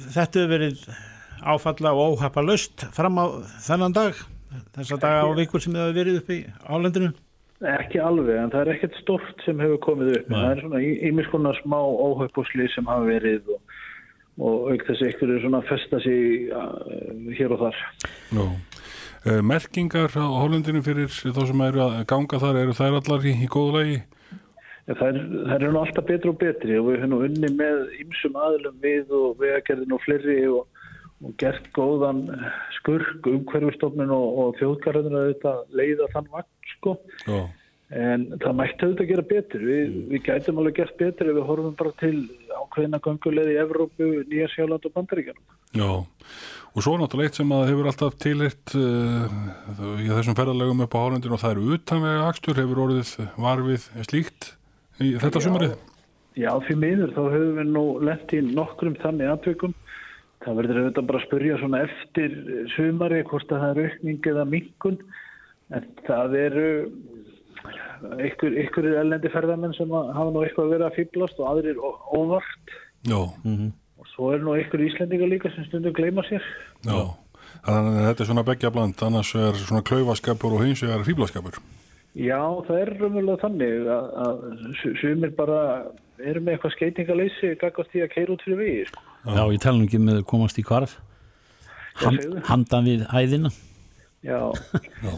[0.09, 0.83] þetta hefur verið
[1.39, 3.25] áfalla og óhappa löst fram á
[3.61, 4.19] þennan dag?
[4.75, 7.09] þessa daga á vikur sem það hefur verið upp í álendinu?
[7.69, 10.29] Ekki alveg, en það er ekkert stort sem hefur komið upp.
[10.31, 10.37] Nei.
[10.37, 13.73] Það er svona ímiskonar smá óhaupúsli sem hafa verið og,
[14.39, 16.47] og auk þessi ykkur er svona að festa sig
[17.37, 17.81] hér og þar.
[18.37, 18.47] Nú.
[19.27, 23.35] Uh, merkingar á hólendinu fyrir þá sem eru að ganga þar, eru þær allar í,
[23.35, 23.99] í góðu lagi?
[24.89, 25.17] Það, er,
[25.49, 29.11] það er nú alltaf betri og betri og við höfum unni með ymsum aðlum við
[29.13, 30.63] og vegagerðin og fleiri og
[31.19, 32.21] og gert góðan
[32.77, 36.95] skurk umhverfustofnun og, og þjóðgarðin að þetta leiða þann vakt sko.
[37.25, 37.39] Já.
[37.89, 39.65] En það mætti auðvitað að gera betur.
[39.65, 40.03] Við, mm.
[40.11, 42.15] við gætum alveg gert betur ef við horfum bara til
[42.69, 45.43] ákveðina ganguleði í Evrópu, Nýja Sjáland og Bandaríkjanum
[45.77, 45.89] Já,
[46.73, 49.27] og svo náttúrulega eitt sem að hefur alltaf tilitt uh,
[50.01, 54.49] í þessum ferðarlegum upp á hálendinu og það eru utanvega akstur, hefur orðið varfið slíkt
[55.01, 55.77] í þetta sumarið?
[56.39, 59.77] Já, fyrir miður þá höfum við nú lett í nokkrum þannig aðtökum
[60.39, 62.35] Það verður auðvitað bara að spurja svona eftir
[62.71, 64.99] sumari hvort að það er aukning eða mingun
[65.75, 66.69] en það eru
[68.29, 72.77] ykkur, ykkur ellendi ferðarmenn sem hafa nú eitthvað verið að fýblast og aðrir óvart.
[73.07, 73.19] Já.
[73.99, 76.43] og svo er nú ykkur íslendingar líka sem stundum gleyma sér.
[76.83, 76.99] Já,
[77.65, 79.03] þannig að þetta er svona begja bland.
[79.07, 81.59] Annars er svona klaufaskapur og hins er fýblaskapur
[82.17, 84.39] Já, það er umverulega þannig að, að
[84.97, 85.59] sumir bara
[86.19, 89.03] eru með eitthvað skeitingaleysi gagast því að keira út fyrir við sko.
[89.29, 90.97] Já, ég tala ekki með komast í kvarf
[91.99, 93.51] Hand, handan við hæðina
[94.25, 94.39] Já,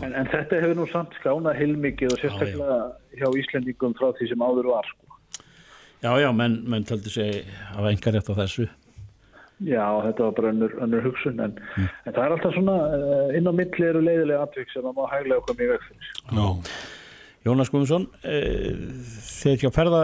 [0.05, 3.23] en, en þetta hefur nú samt skánað heilmikið og sérstaklega já, já.
[3.23, 5.17] hjá Íslendingum frá því sem áður var sko.
[6.01, 7.41] Já, já, menn, menn töldi sig
[7.73, 8.67] af engar rétt á þessu
[9.61, 11.89] Já, þetta var bara önnur, önnur hugsun en, mm.
[12.09, 15.11] en það er alltaf svona eh, inn á milli eru leiðilega atvik sem maður má
[15.11, 16.47] hæglega koma í veg fyrir Já
[17.41, 18.39] Jónas Guðmundsson e,
[19.25, 20.01] þeir ekki að ferða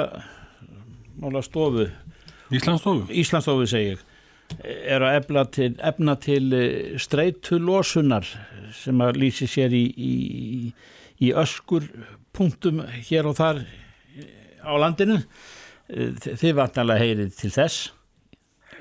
[1.22, 1.86] mála stofu
[2.54, 3.10] Íslandsstofu?
[3.14, 4.02] Íslandsstofu segir
[4.64, 8.28] er að efna til, efna til eh, streytulosunar
[8.78, 10.14] sem að lýsi sér í, í,
[11.28, 11.86] í öskur
[12.38, 14.28] punktum hér og þar eh,
[14.64, 15.20] á landinu.
[15.90, 17.92] Eh, þi- þið vatnalega heyrið til þess.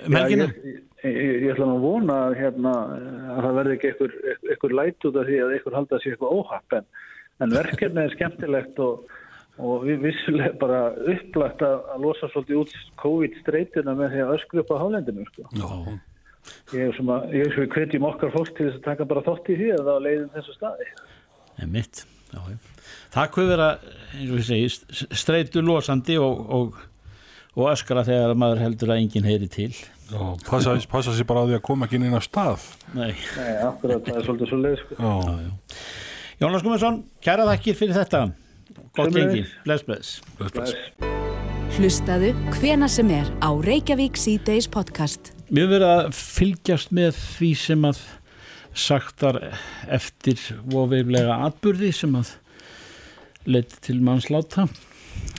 [0.04, 0.46] Um Já, helgina?
[0.52, 2.72] ég, ég, ég ætla að vona hérna,
[3.36, 3.92] að það verði ekki
[4.50, 6.88] einhver læt út af því að einhver halda sér eitthvað óhapp en,
[7.44, 9.06] en verkefni er skemmtilegt og,
[9.56, 10.80] og við vissulega bara
[11.12, 15.46] upplagt að, að losa svolítið út COVID-streituna með því að öskru upp á hálendinu sko.
[15.56, 15.70] Já,
[16.76, 19.08] ég er sem að ég er sem við hvetjum okkar fólk til þess að taka
[19.08, 20.90] bara þátt í því að það leiðin þessu staði.
[21.56, 22.40] En mitt já,
[23.16, 26.80] það hvað vera eins og við segi streitu losandi og, og,
[27.56, 29.72] og öskra þegar maður heldur að enginn heyri til.
[30.06, 32.68] Já passa, passa sér bara á því að koma ekki inn á stað.
[32.94, 33.14] Nei.
[33.40, 34.98] Nei, akkurat, það er svolítið svo leið sko.
[35.00, 35.86] Já,
[36.36, 38.26] Jónas Gumarsson, kæra þakkir fyrir þetta
[38.96, 39.32] Sömuleiðis.
[39.32, 40.74] gengi, bless bless bless, bless.
[41.76, 45.32] Hlustaðu hvena sem er á Reykjavík C-Days podcast.
[45.52, 48.00] Við verið að fylgjast með því sem að
[48.76, 49.38] sagtar
[49.92, 52.32] eftir voveiflega atburði sem að
[53.46, 54.66] leiti til mannsláta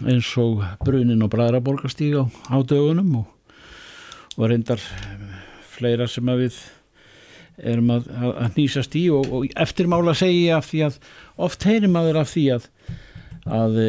[0.05, 3.27] eins og brunin og bræðraborgastíg á, á dögunum og,
[4.37, 4.81] og reyndar
[5.73, 6.61] fleira sem að við
[7.57, 11.01] erum að, að, að nýsast í og, og eftirmála segi ég af því að
[11.47, 12.71] oft heyrir maður af því að
[13.53, 13.79] að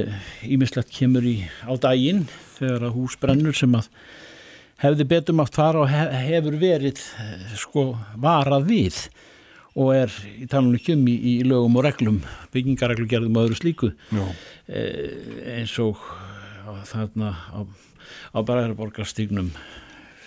[0.47, 2.27] ímislegt kemur í á daginn
[2.59, 3.89] þegar að hús brennur sem að
[4.83, 7.89] hefði betur mátt fara og hef, hefur verið eh, sko
[8.21, 9.01] varað við
[9.79, 12.23] og er í talunum ekki um í, í lögum og reglum,
[12.55, 13.91] byggingareglugerðum og öðru slíku.
[14.67, 16.01] Eh, eins og
[16.67, 17.61] á, þarna á,
[18.35, 19.53] á Bræðarborgarstígnum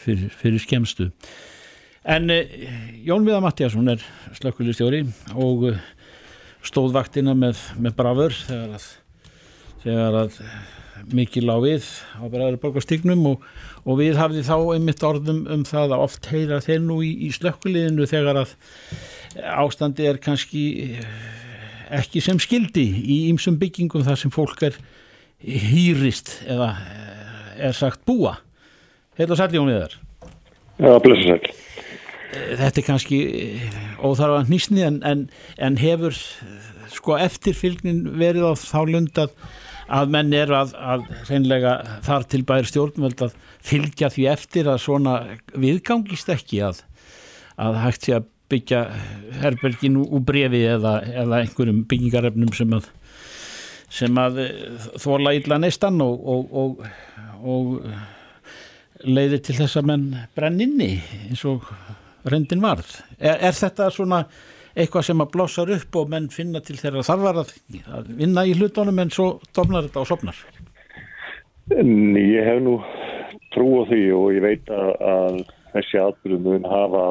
[0.03, 1.11] fyrir, fyrir skemstu
[2.03, 2.47] en eh,
[3.05, 4.03] Jón Viða Mattiasson er
[4.37, 5.03] slökkulistjóri
[5.35, 5.83] og eh,
[6.65, 8.87] stóð vaktina með, með brafur þegar að,
[9.83, 10.39] þegar að
[11.11, 11.87] mikið lág við
[12.21, 13.45] á Bræðarborgarstígnum og,
[13.83, 17.31] og við hafði þá einmitt orðum um það að oft heyra þeir nú í, í
[17.33, 18.53] slökkuliðinu þegar að
[19.57, 21.07] ástandi er kannski eh,
[21.97, 24.77] ekki sem skildi í ýmsum byggingum þar sem fólk er
[25.41, 28.37] hýrist eða eh, er sagt búa
[29.17, 29.97] heil og sæll Jón Viðar
[30.81, 31.51] Já, blessa sæl.
[32.31, 35.25] þetta er kannski eh, óþarfa nýsni en, en,
[35.57, 39.33] en hefur eh, sko eftirfylgnin verið á þá lund að,
[39.91, 41.73] að menn er að, að reynlega
[42.05, 45.15] þar til bæri stjórnvöld að fylgja því eftir að svona
[45.51, 46.83] viðgangist ekki að,
[47.61, 48.81] að hægt sé að byggja
[49.41, 52.89] herbergin úr brefi eða, eða einhverjum byggingarefnum sem að
[53.91, 56.83] sem að eh, þóla illa neistan og, og, og,
[57.43, 60.05] og leiðir til þess að menn
[60.37, 60.93] brenn inni
[61.27, 61.67] eins og
[62.27, 62.99] reyndin varð.
[63.17, 64.23] Er, er þetta svona
[64.75, 67.53] eitthvað sem að blossar upp og menn finna til þeirra þarfar að,
[68.17, 70.43] vinna í hlutunum en svo dofnar þetta og sopnar?
[71.77, 72.77] En ég hef nú
[73.55, 77.03] trú á því og ég veit að, þessi atbyrðum mun hafa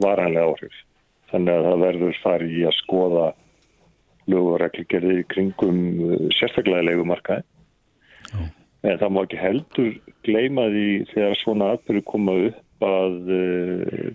[0.00, 0.76] varanlega áhrif.
[1.28, 3.26] Þannig að það verður farið í að skoða
[4.28, 7.44] lög og reglgerði í kringum uh, sérstaklega leigumarkaði.
[8.86, 9.92] En það má ekki heldur
[10.24, 14.08] gleyma því þegar svona atbyrðu koma upp að uh,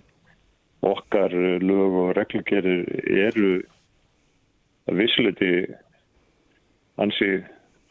[0.84, 1.32] okkar
[1.64, 2.76] lög og reglgerði
[3.26, 3.50] eru
[4.88, 5.52] að vissuleiti
[7.00, 7.30] ansi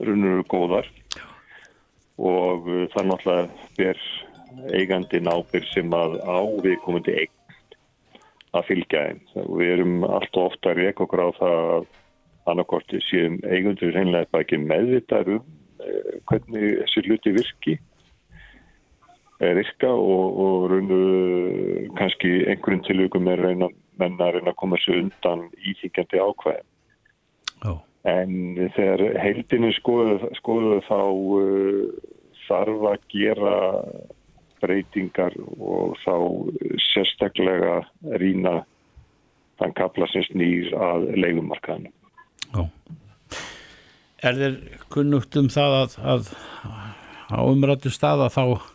[0.03, 0.87] runnur góðar
[2.21, 4.03] og uh, það náttúrulega ber
[4.77, 7.39] eigandin ábyrg sem að á við komandi eign
[8.53, 9.21] að fylgja einn.
[9.33, 11.87] Við erum allt og ofta að reyka okkur á það að
[12.51, 15.47] annarkorti séum eigundur reynilega bara ekki meðvitaður um
[15.81, 17.81] eh, hvernig þessi hluti virki eh,
[19.59, 20.99] virka og, og raunu
[21.97, 23.69] kannski einhverjum tilvíkum er reyna,
[24.01, 26.69] menna að reyna að koma sér undan íþingjandi ákvæðin.
[27.63, 27.73] Já.
[28.13, 28.33] En
[28.75, 32.11] þegar heildinu skoðu, skoðu þá uh,
[32.47, 33.55] þarf að gera
[34.63, 36.15] breytingar og þá
[36.91, 37.81] sérstaklega
[38.19, 38.61] rýna
[39.59, 41.91] þann kapla sem snýr að leigumarkaðinu.
[42.53, 42.63] Já.
[44.23, 44.59] Er þeir
[44.93, 46.29] kunnugt um það að, að
[47.33, 48.72] á umrættu staða þá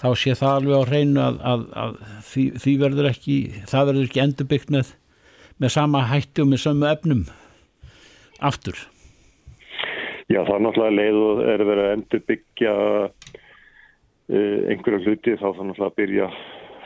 [0.00, 1.98] þá sé það alveg á hreinu að, að, að
[2.30, 3.36] því, því verður ekki
[3.68, 4.94] það verður ekki endurbyggt með,
[5.60, 7.26] með sama hætti og með sömu efnum
[8.50, 8.78] aftur.
[10.30, 12.72] Já, það er náttúrulega leið og er verið að endur byggja
[13.04, 16.30] uh, einhverja hluti þá það náttúrulega byrja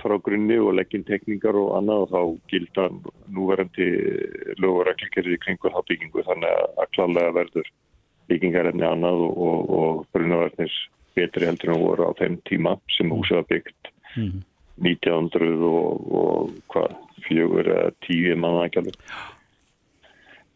[0.04, 2.88] frá grunni og legginn tekningar og annað og þá gilda
[3.32, 3.86] núverandi
[4.60, 7.70] lög og reglgerði kringur þá byggingu þannig að klálega verður
[8.32, 10.76] byggingarefni annað og, og, og brunaverðnis
[11.16, 14.44] betri heldur en voru á þeim tíma sem húsið var byggt Mm.
[14.78, 16.92] 1900 og, og hvað,
[17.26, 18.98] fjögur eða tíu manna ekki alveg.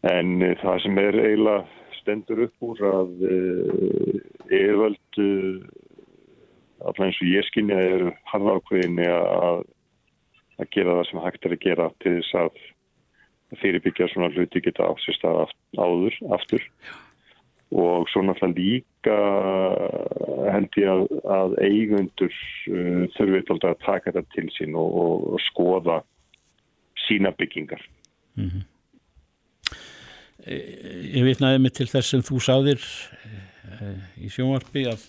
[0.07, 1.65] En uh, það sem er eiginlega
[1.97, 5.67] stendur upp úr að uh, yfirvöld uh,
[6.87, 9.59] allaveg eins og ég skinja eru harðákveðinni að,
[10.63, 12.63] að gera það sem hægt er að gera til þess að
[13.59, 16.63] fyrirbyggja svona hluti geta átt sér stað aft- áður, aftur
[17.69, 19.17] og svo náttúrulega líka
[20.49, 25.27] held ég að, að eigundur uh, þurfið alltaf að taka þetta til sín og, og,
[25.35, 25.99] og skoða
[27.05, 27.83] sína byggingar.
[28.39, 28.65] Mm -hmm.
[30.49, 32.81] Ég vitnaði mig til þess sem þú sáðir
[34.17, 35.03] í sjónvarpi að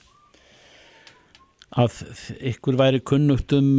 [1.71, 2.01] að
[2.51, 3.79] ykkur væri kunnugt um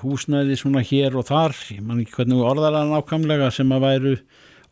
[0.00, 4.14] húsnæði svona hér og þar, ég man ekki hvernig orðar það nákvæmlega sem að væru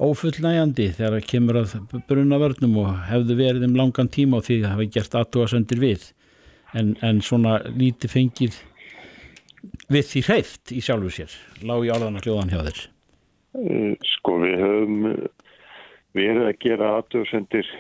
[0.03, 1.75] ófullnægjandi þegar það kemur að
[2.09, 6.09] brunavörnum og hefðu verið um langan tíma og því það hefði gert aðtúasendir við.
[6.77, 8.59] En, en svona líti fengið
[9.93, 11.37] við því hreift í sjálfu sér.
[11.65, 12.83] Lág í orðana hljóðan hjá þér.
[13.63, 14.99] Eh, Sko við höfum
[16.17, 17.71] við erum að gera aðtúasendir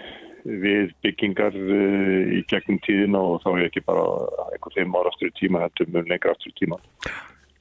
[0.46, 4.04] við byggingar eh, í gegnum tíðina og þá er ekki bara
[4.52, 6.80] einhver þeim ára aftur í tíma, þetta er mjög lengra aftur í tíma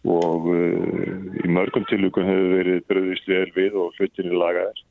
[0.06, 4.82] og uh, í mörgum tilvíkum hefur verið bröðist vel við og hlutinni lagaðir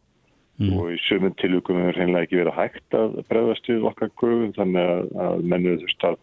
[0.59, 0.73] mm.
[0.79, 4.93] og í sömum tilvíkum hefur hreinlega ekki verið hægt að bröðast við okkar gröfum þannig
[4.97, 6.21] að, að mennu þurft að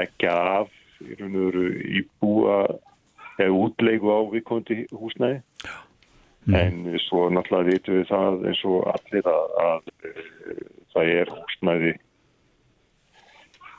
[0.00, 0.72] leggja af
[1.04, 1.66] í raun og veru
[2.00, 2.56] íbúa
[3.36, 5.42] eða útleiku á viðkondi húsnæði
[6.48, 6.56] mm.
[6.56, 11.94] en svo náttúrulega vitum við það eins og allir að, að, uh, það er húsnæði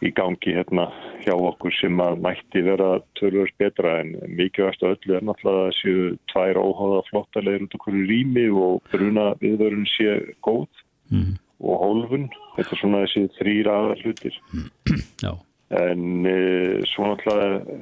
[0.06, 0.88] í gangi hérna
[1.24, 5.78] hjá okkur sem að mætti vera törður betra en mikilvægast af öllu er náttúrulega að
[5.80, 10.70] séu tvær óháða flottalegir út okkur í rými og bruna viðvörun sé góð
[11.10, 11.34] mm.
[11.66, 15.04] og hólfun þetta er svona þessi þrýra aðar hlutir mm.
[15.82, 16.38] en e,
[16.94, 17.82] svo náttúrulega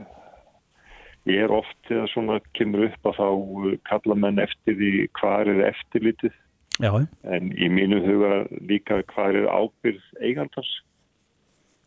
[1.26, 3.30] ég er oft þegar svona kemur upp að þá
[3.92, 6.42] kalla menn eftir því hvað er eftirlitið
[6.84, 6.92] Já.
[7.32, 10.72] en í mínu huga líka hvað er ábyrð eigandars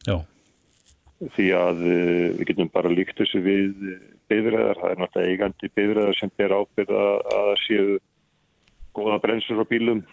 [0.07, 0.19] Já.
[1.35, 3.73] Því að uh, við getum bara líkt þessu við
[4.31, 4.79] beðræðar.
[4.83, 7.09] Það er náttúrulega eigandi beðræðar sem ber ábyrða
[7.39, 7.99] að séu
[8.99, 10.05] góða brensur á bílum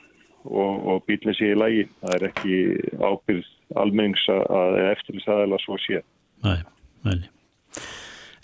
[0.45, 1.86] og, og bílinn sé í lægi.
[2.02, 2.58] Það er ekki
[3.02, 6.02] ábyrð almennings að eftirlisæðila svo sé.
[6.45, 6.60] Nei,
[7.06, 7.19] nei.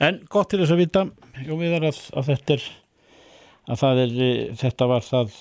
[0.02, 1.04] En gott til þess að vita,
[1.46, 2.64] Jón Viðar, að, að þetta er
[3.70, 4.16] að er,
[4.58, 5.36] þetta var það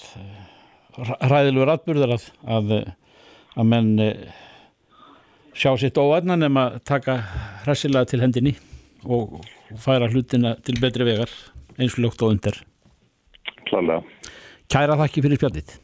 [1.31, 2.75] ræðilegur atbyrðar að, að,
[3.57, 3.93] að menn
[5.61, 7.19] sjá sitt óvæðna nema taka
[7.67, 8.55] hressilega til hendinni
[9.05, 9.43] og
[9.81, 11.33] færa hlutina til betri vegar
[11.77, 12.57] eins og ljókt og undir
[13.69, 14.01] Klálega
[14.71, 15.75] Kæra þakki fyrir spjaldið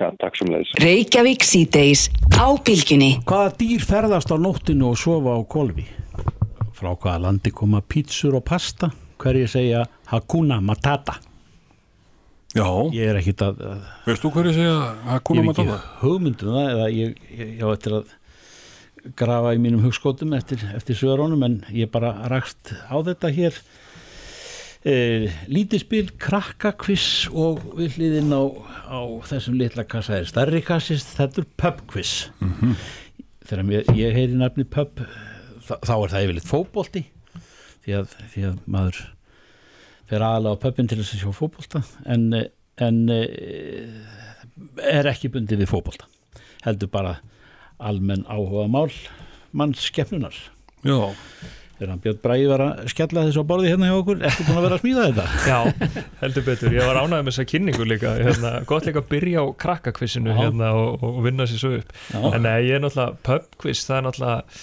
[0.00, 5.36] Já, takk sem leiðis Reykjavík síðdeis á bylginni Hvaða dýr ferðast á nóttinu og sofa
[5.36, 5.84] á kolvi?
[6.74, 8.88] Frá hvaða landi koma pítsur og pasta?
[9.20, 11.20] Hverju segja Hakuna Matata?
[12.56, 14.74] Já Ég er ekkit að, að Veist þú hverju segja
[15.12, 15.68] Hakuna Matata?
[15.68, 18.12] Ég er ekki hugmynduna um eða ég, ég, ég á eftir að
[19.18, 23.58] grafa í mínum hugskótum eftir, eftir sögurónum en ég bara rakst á þetta hér
[24.84, 24.94] e,
[25.52, 28.42] lítispil, krakkakviss og við hlýðin á,
[28.88, 32.78] á þessum litla kassa er starri kassist, þetta er pubquiz mm -hmm.
[33.44, 35.04] þegar mér, ég heyri nafni pub
[35.60, 37.04] þá, þá er það yfirleitt fókbólti
[37.84, 38.00] því
[38.32, 39.02] því að maður
[40.08, 42.32] fer aðalega á pubin til þess að sjá fókbólta en,
[42.80, 43.20] en e,
[44.80, 46.08] er ekki bundið við fókbólta
[46.64, 47.18] heldur bara
[47.78, 48.94] almenn áhuga mál
[49.52, 50.36] manns skefnunar
[50.84, 51.14] Já
[51.74, 54.58] Þegar hann Björn Bræði var að skella þessu á borði hérna hjá okkur, ertu búin
[54.60, 55.24] að vera að smíða þetta?
[55.50, 59.42] Já, heldur betur, ég var ánægð með þessa kynningu líka, hérna, gott líka að byrja
[59.42, 62.20] á krakkakvissinu hérna, og, og vinna sér svo upp, Já.
[62.30, 64.62] en nei, ég er náttúrulega pubquiz, það er náttúrulega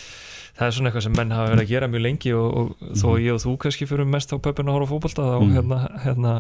[0.62, 2.96] það er svona eitthvað sem menn hafa verið að gera mjög lengi og, og mm.
[3.02, 3.22] þó mhm.
[3.26, 5.54] ég og þú kannski fyrir mest á pubinu að horfa fókbalta þá mm.
[5.58, 6.34] hérna, hérna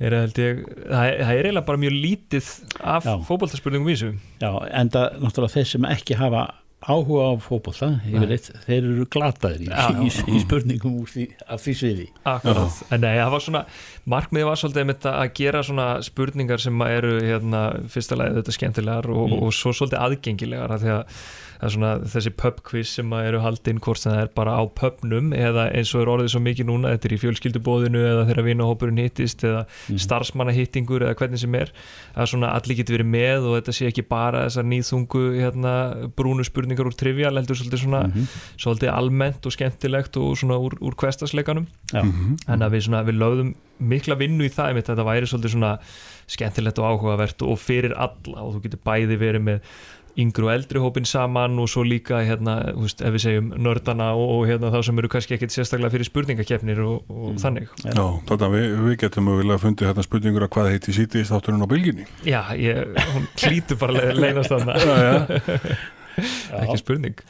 [0.00, 2.50] er ég, það, er, það er eiginlega bara mjög lítið
[2.82, 4.12] af fókbóltarspurningum í þessu.
[4.42, 6.44] Já, en það náttúrulega þeir sem ekki hafa
[6.84, 12.06] áhuga á fókbólta þeir eru glataðir í, já, í, í spurningum því, af því sviði.
[12.28, 13.62] Akkurat, en nei, það var svona
[14.14, 18.56] markmiði var svolítið með þetta að gera svona spurningar sem eru hérna fyrsta lagi þetta
[18.58, 19.40] skemmtilegar og, mm.
[19.40, 21.18] og svo svolítið aðgengilegar að því að
[21.62, 25.68] svona, þessi pub quiz sem eru haldinn hvort sem það er bara á pubnum eða
[25.74, 29.44] eins og er orðið svo mikið núna þetta er í fjölskyldubóðinu eða þeirra vinahópurinn hittist
[29.46, 30.00] eða mm.
[30.04, 31.72] starfsmannahittingur eða hvernig sem er
[32.14, 35.74] að svona allir getur verið með og þetta sé ekki bara þessar nýðþungu hérna,
[36.18, 38.40] brúnu spurningar úr trivial heldur svolítið svona mm -hmm.
[38.56, 42.52] svolítið almennt og skemmtilegt og svona úr, úr kvestasleikanum mm -hmm.
[42.52, 45.78] en að við, svona, við lögðum mikla vinnu í það þetta væri svolítið svona
[46.26, 49.60] skemmtilegt og áhugavert og fyrir alla og þú getur bæði verið með
[50.20, 54.28] yngru og eldri hópin saman og svo líka hérna, veist, ef við segjum nördana og,
[54.36, 57.40] og hérna, þá sem eru kannski ekkit sérstaklega fyrir spurningakefnir og, og mm.
[57.42, 57.72] þannig.
[57.82, 61.66] Já, þannig að við, við getum að fundið hérna spurningur að hvað heiti sítið þátturinn
[61.66, 64.54] á bylginni Já, ég, hún klítur bara le leynast
[66.60, 67.22] ekki spurning.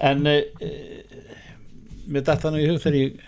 [0.00, 0.36] En e,
[2.08, 3.18] mér dætt þannig í hug þegar ég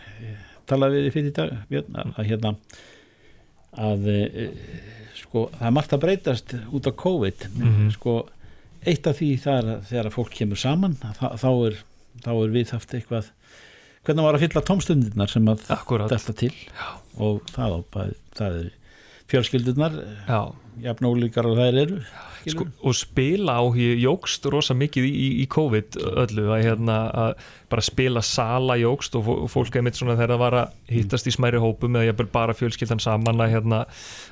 [0.70, 2.54] talaði við þið fyrir dag Björn, að hérna
[3.82, 4.46] að e,
[5.18, 7.48] sko, það er margt að breytast út á COVID.
[7.52, 7.90] Mm -hmm.
[7.96, 8.16] sko
[8.88, 11.78] eitt af því það er að þegar fólk kemur saman þá, þá er,
[12.24, 13.30] þá er við haft eitthvað
[14.02, 15.64] hvernig var að fylla tómstundirnar sem að
[16.10, 16.88] delta til Já.
[17.22, 17.78] og það, á,
[18.38, 18.70] það er
[19.30, 20.40] fjölskyldirnar Já.
[20.88, 22.00] jafn ólíkar og þær eru
[22.50, 25.12] sko, og spila áhugi jógst rosa mikið í,
[25.42, 27.34] í, COVID öllu að, hérna, að
[27.70, 31.26] bara spila sala jógst og fó- fólk er mitt svona þegar það var að hittast
[31.26, 33.80] í smæri hópum eða jafnvel bara fjölskyldan saman að, hérna,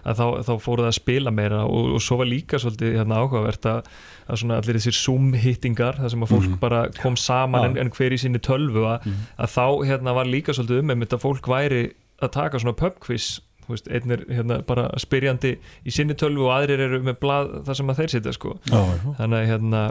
[0.04, 3.20] að þá, þá fóru það að spila meira og, og svo var líka svolítið hérna,
[3.22, 3.90] áhugavert að,
[4.26, 8.12] að svona allir þessir Zoom-hittingar þar sem að fólk bara kom saman en, en hver
[8.12, 9.06] í sinni tölvu að,
[9.38, 11.84] að þá hérna, var líka svolítið um að fólk væri
[12.20, 13.38] að taka svona pubquiz
[13.72, 15.54] veist, einn er hérna bara spyrjandi
[15.86, 18.54] í sinni tölvu og aðrir eru með blað þar sem að þeir sitja sko.
[18.70, 19.82] Þannig að hérna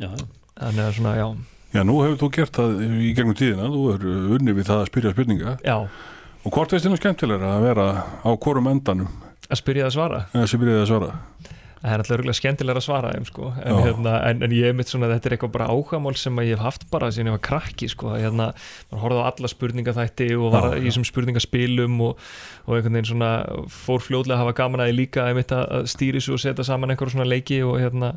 [0.00, 0.10] Já.
[0.60, 1.28] þannig að svona, já,
[1.74, 4.04] Já, nú hefur þú gert það í gegnum tíðina, þú er
[4.36, 5.54] unni við það að spyrja spurninga.
[5.66, 5.76] Já.
[6.44, 7.86] Og hvort veist þið nú skemmtilegra að vera
[8.22, 9.08] á hvorum endanum?
[9.48, 10.20] Að spyrja það svara?
[10.36, 11.08] Eða sem byrjaði að svara
[11.84, 13.50] það er alltaf örgulega skemmtilega að svara þeim sko.
[13.60, 16.54] en, hérna, en, en ég er mitt svona þetta er eitthvað bara áhugamál sem ég
[16.54, 18.14] hef haft bara síðan ég var krakki sko.
[18.16, 18.48] hérna,
[18.88, 22.24] maður horfði á alla spurningaþætti og var Já, í þessum spurningaspilum og,
[22.64, 23.30] og einhvern veginn svona
[23.68, 26.94] fór fljóðlega að hafa gaman að því líka að að stýri svo og setja saman
[26.94, 28.14] einhverjum svona leiki og hérna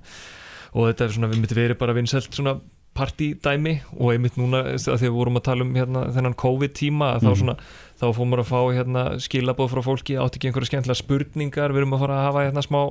[0.78, 2.57] og þetta er svona, við myndi verið bara vinsælt svona
[2.97, 7.29] partydæmi og einmitt núna þegar við vorum að tala um hérna, þennan COVID-tíma að þá
[7.31, 7.39] Mhm.
[7.41, 7.55] svona
[7.97, 11.81] þá fórum við að fá hérna, skilabóð frá fólki átti ekki einhverja skemmtilega spurningar við
[11.81, 12.81] erum að fara að hafa hérna, smá,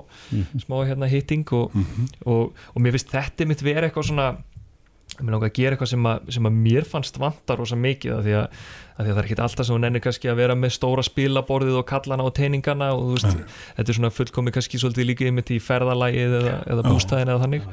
[0.65, 1.71] smá hérna, hitting og,
[2.27, 4.29] og, og mér finnst þetta mitt vera eitthvað svona
[5.23, 8.27] mér langar að gera eitthvað sem að, sem að mér fannst vantar rosa mikið að
[8.27, 8.65] því að,
[8.97, 11.05] að því að það er ekkit alltaf sem hún ennir kannski að vera með stóra
[11.05, 15.27] spilaborðið og kallana og teiningana og þú veist, þetta er svona fullkomi kannski svolítið líka
[15.29, 17.67] yfir í ferðalagið eða, eða bústæðin eða þannig.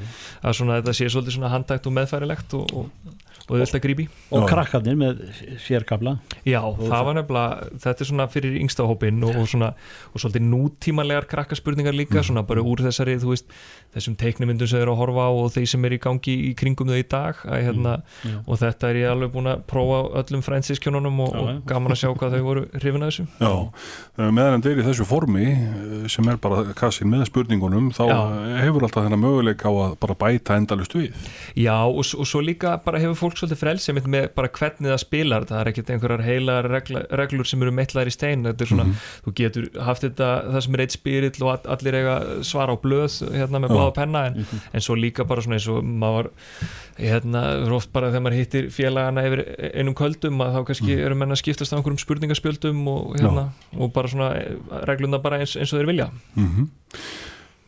[0.44, 3.14] Að svona þetta sé svolítið svona handtækt og meðfærilegt og, og,
[3.50, 5.24] og að grípi og krakkarnir með
[5.66, 6.16] sérkabla
[6.48, 9.74] Já, það var nefnilega, þetta er svona fyrir yngstahópin og, og svona
[10.14, 13.52] og svolítið nútímalegar krakkaspurningar líka svona bara úr þessari, þú veist,
[13.96, 16.92] þessum teiknumyndum sem eru að horfa á og þeir sem er í gangi í kringum
[16.92, 18.38] þau í dag að, hérna, já.
[18.46, 22.10] og þetta er ég alveg búin að prófa öllum frænsiskjónunum og, og gaman að sjá
[22.14, 23.28] hvað þau voru hrifin að þessu.
[23.44, 23.54] Já,
[24.18, 28.18] eh, meðan þeir í þessu formi eh, sem er bara kassin með spurningunum þá Já.
[28.64, 31.14] hefur alltaf þennan möguleik á að bara bæta endalust við.
[31.60, 35.02] Já, og, og svo líka bara hefur fólk svolítið frelsi mitt með bara hvernig það
[35.04, 38.72] spilar það er ekkert einhverjar heilar regla, reglur sem eru meitlaðir í stein, þetta er
[38.72, 38.86] svona
[39.26, 42.16] þú getur haft þetta, það sem er eitt spyrill og all- allir eiga
[42.46, 43.76] svara á blöð hérna með Já.
[43.78, 46.32] bláða penna, en, en svo líka bara svona eins og maður
[47.00, 51.34] hérna, oft bara þegar maður hittir félagana yfir einum köldum að þá kannski eru menn
[51.34, 53.48] að skiptast á einhverjum spurningaspjöldum og, hérna,
[53.80, 54.32] og bara svona
[54.86, 56.10] regluna bara eins, eins og þeir vilja.
[56.38, 56.68] Mm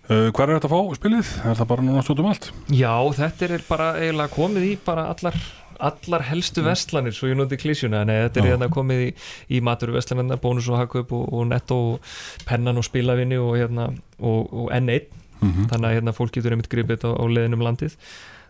[0.09, 1.29] uh, Hvar er þetta að fá spilið?
[1.51, 2.49] Er það bara núna stundum allt?
[2.73, 5.37] Já, þetta er bara eiginlega komið í bara allar
[5.85, 9.09] allar helstu vestlanir, svo ég noti klísjuna nei, þetta er hérna komið í,
[9.57, 12.13] í maturvestlanirna, bónus og hagkaup og, og netto og
[12.47, 13.89] pennan og spilavinni og, hérna,
[14.23, 15.11] og, og N1
[15.43, 17.97] Mm þannig að hérna, fólk getur einmitt gripið á, á leiðinum landið.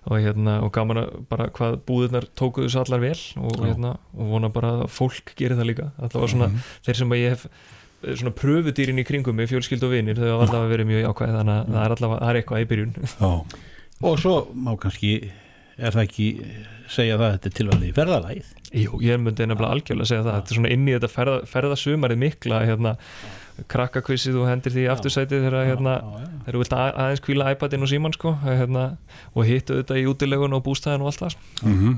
[0.06, 4.30] Og, hérna, og gaman að bara hvað búðirnar tókuðu þessu allar vel og, hérna, og
[4.36, 5.88] vona bara að fólk gerir það líka.
[5.98, 6.62] Var svona, Mhm.
[6.86, 7.50] þeir sem að ég hef eh,
[8.14, 11.56] svona pröfudýrin í kringum með fjölskyld og vinir þau hafa allavega verið mjög jákvæð þannig
[11.56, 12.94] að það er allavega það er eitthvað í byrjun.
[13.16, 13.32] Já,
[14.10, 15.14] og svo má kannski
[15.76, 16.28] er það ekki
[16.92, 18.52] segja það að þetta er tilvæðið í ferðalagið?
[18.76, 20.38] Jú, ég myndi nefnilega algjörlega segja það.
[20.38, 22.94] Þetta er svona inn í þetta ferða, ferðasumarið mikla hérna,
[23.72, 25.96] krakkakvissið og hendir því í aftursætið þegar hérna,
[26.48, 28.86] þú vilt að, aðeins kvíla iPadin og síman sko, hérna,
[29.32, 31.96] og hittu þetta í útilegun og bústæðin og allt það mm -hmm.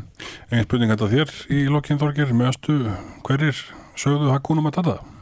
[0.51, 2.77] Engin spurning þetta þér í lokinn Þorgir meðastu
[3.25, 3.63] hverjir
[3.97, 5.16] sögðu hakkunum að þetta?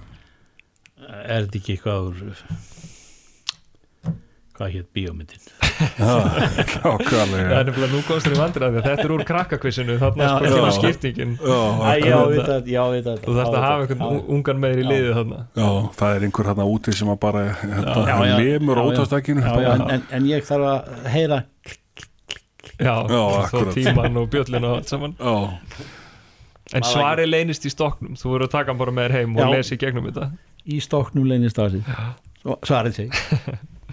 [1.10, 2.18] Er þetta ekki eitthvað úr
[4.56, 5.48] hvað hétt bíómyndin?
[5.76, 10.76] Það er nefnilega nú þér í vandræði þetta er úr krakkakvissinu þarna Já, sko kemur
[10.78, 11.34] skiptingin.
[11.42, 15.42] Þú þarfst að hafa einhvern ungan meður í liðið þarna.
[15.60, 15.68] Já,
[16.00, 20.32] það er einhver hérna úti sem að bara hérna, lemur já, já, en, en, en
[20.32, 21.42] ég þarf að heyra
[22.76, 22.96] Já,
[23.52, 25.20] þá tíman og bjöllin og allt saman.
[25.20, 25.36] Já,
[26.74, 28.16] En svarið leynist í stokknum.
[28.18, 30.32] Þú verður að taka hann bara með þér heim og í gegnum þetta
[30.66, 31.86] í stokknum leynist á sig
[32.66, 33.10] svarið sig.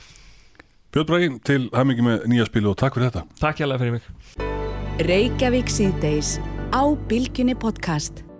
[0.93, 3.25] Björn Brækin til hæmingi með nýja spilu og takk fyrir þetta.
[3.41, 4.11] Takk hjá fyrir mig.
[5.09, 6.37] Reykjavík síðdeis
[6.73, 8.32] á Bilginni podcast.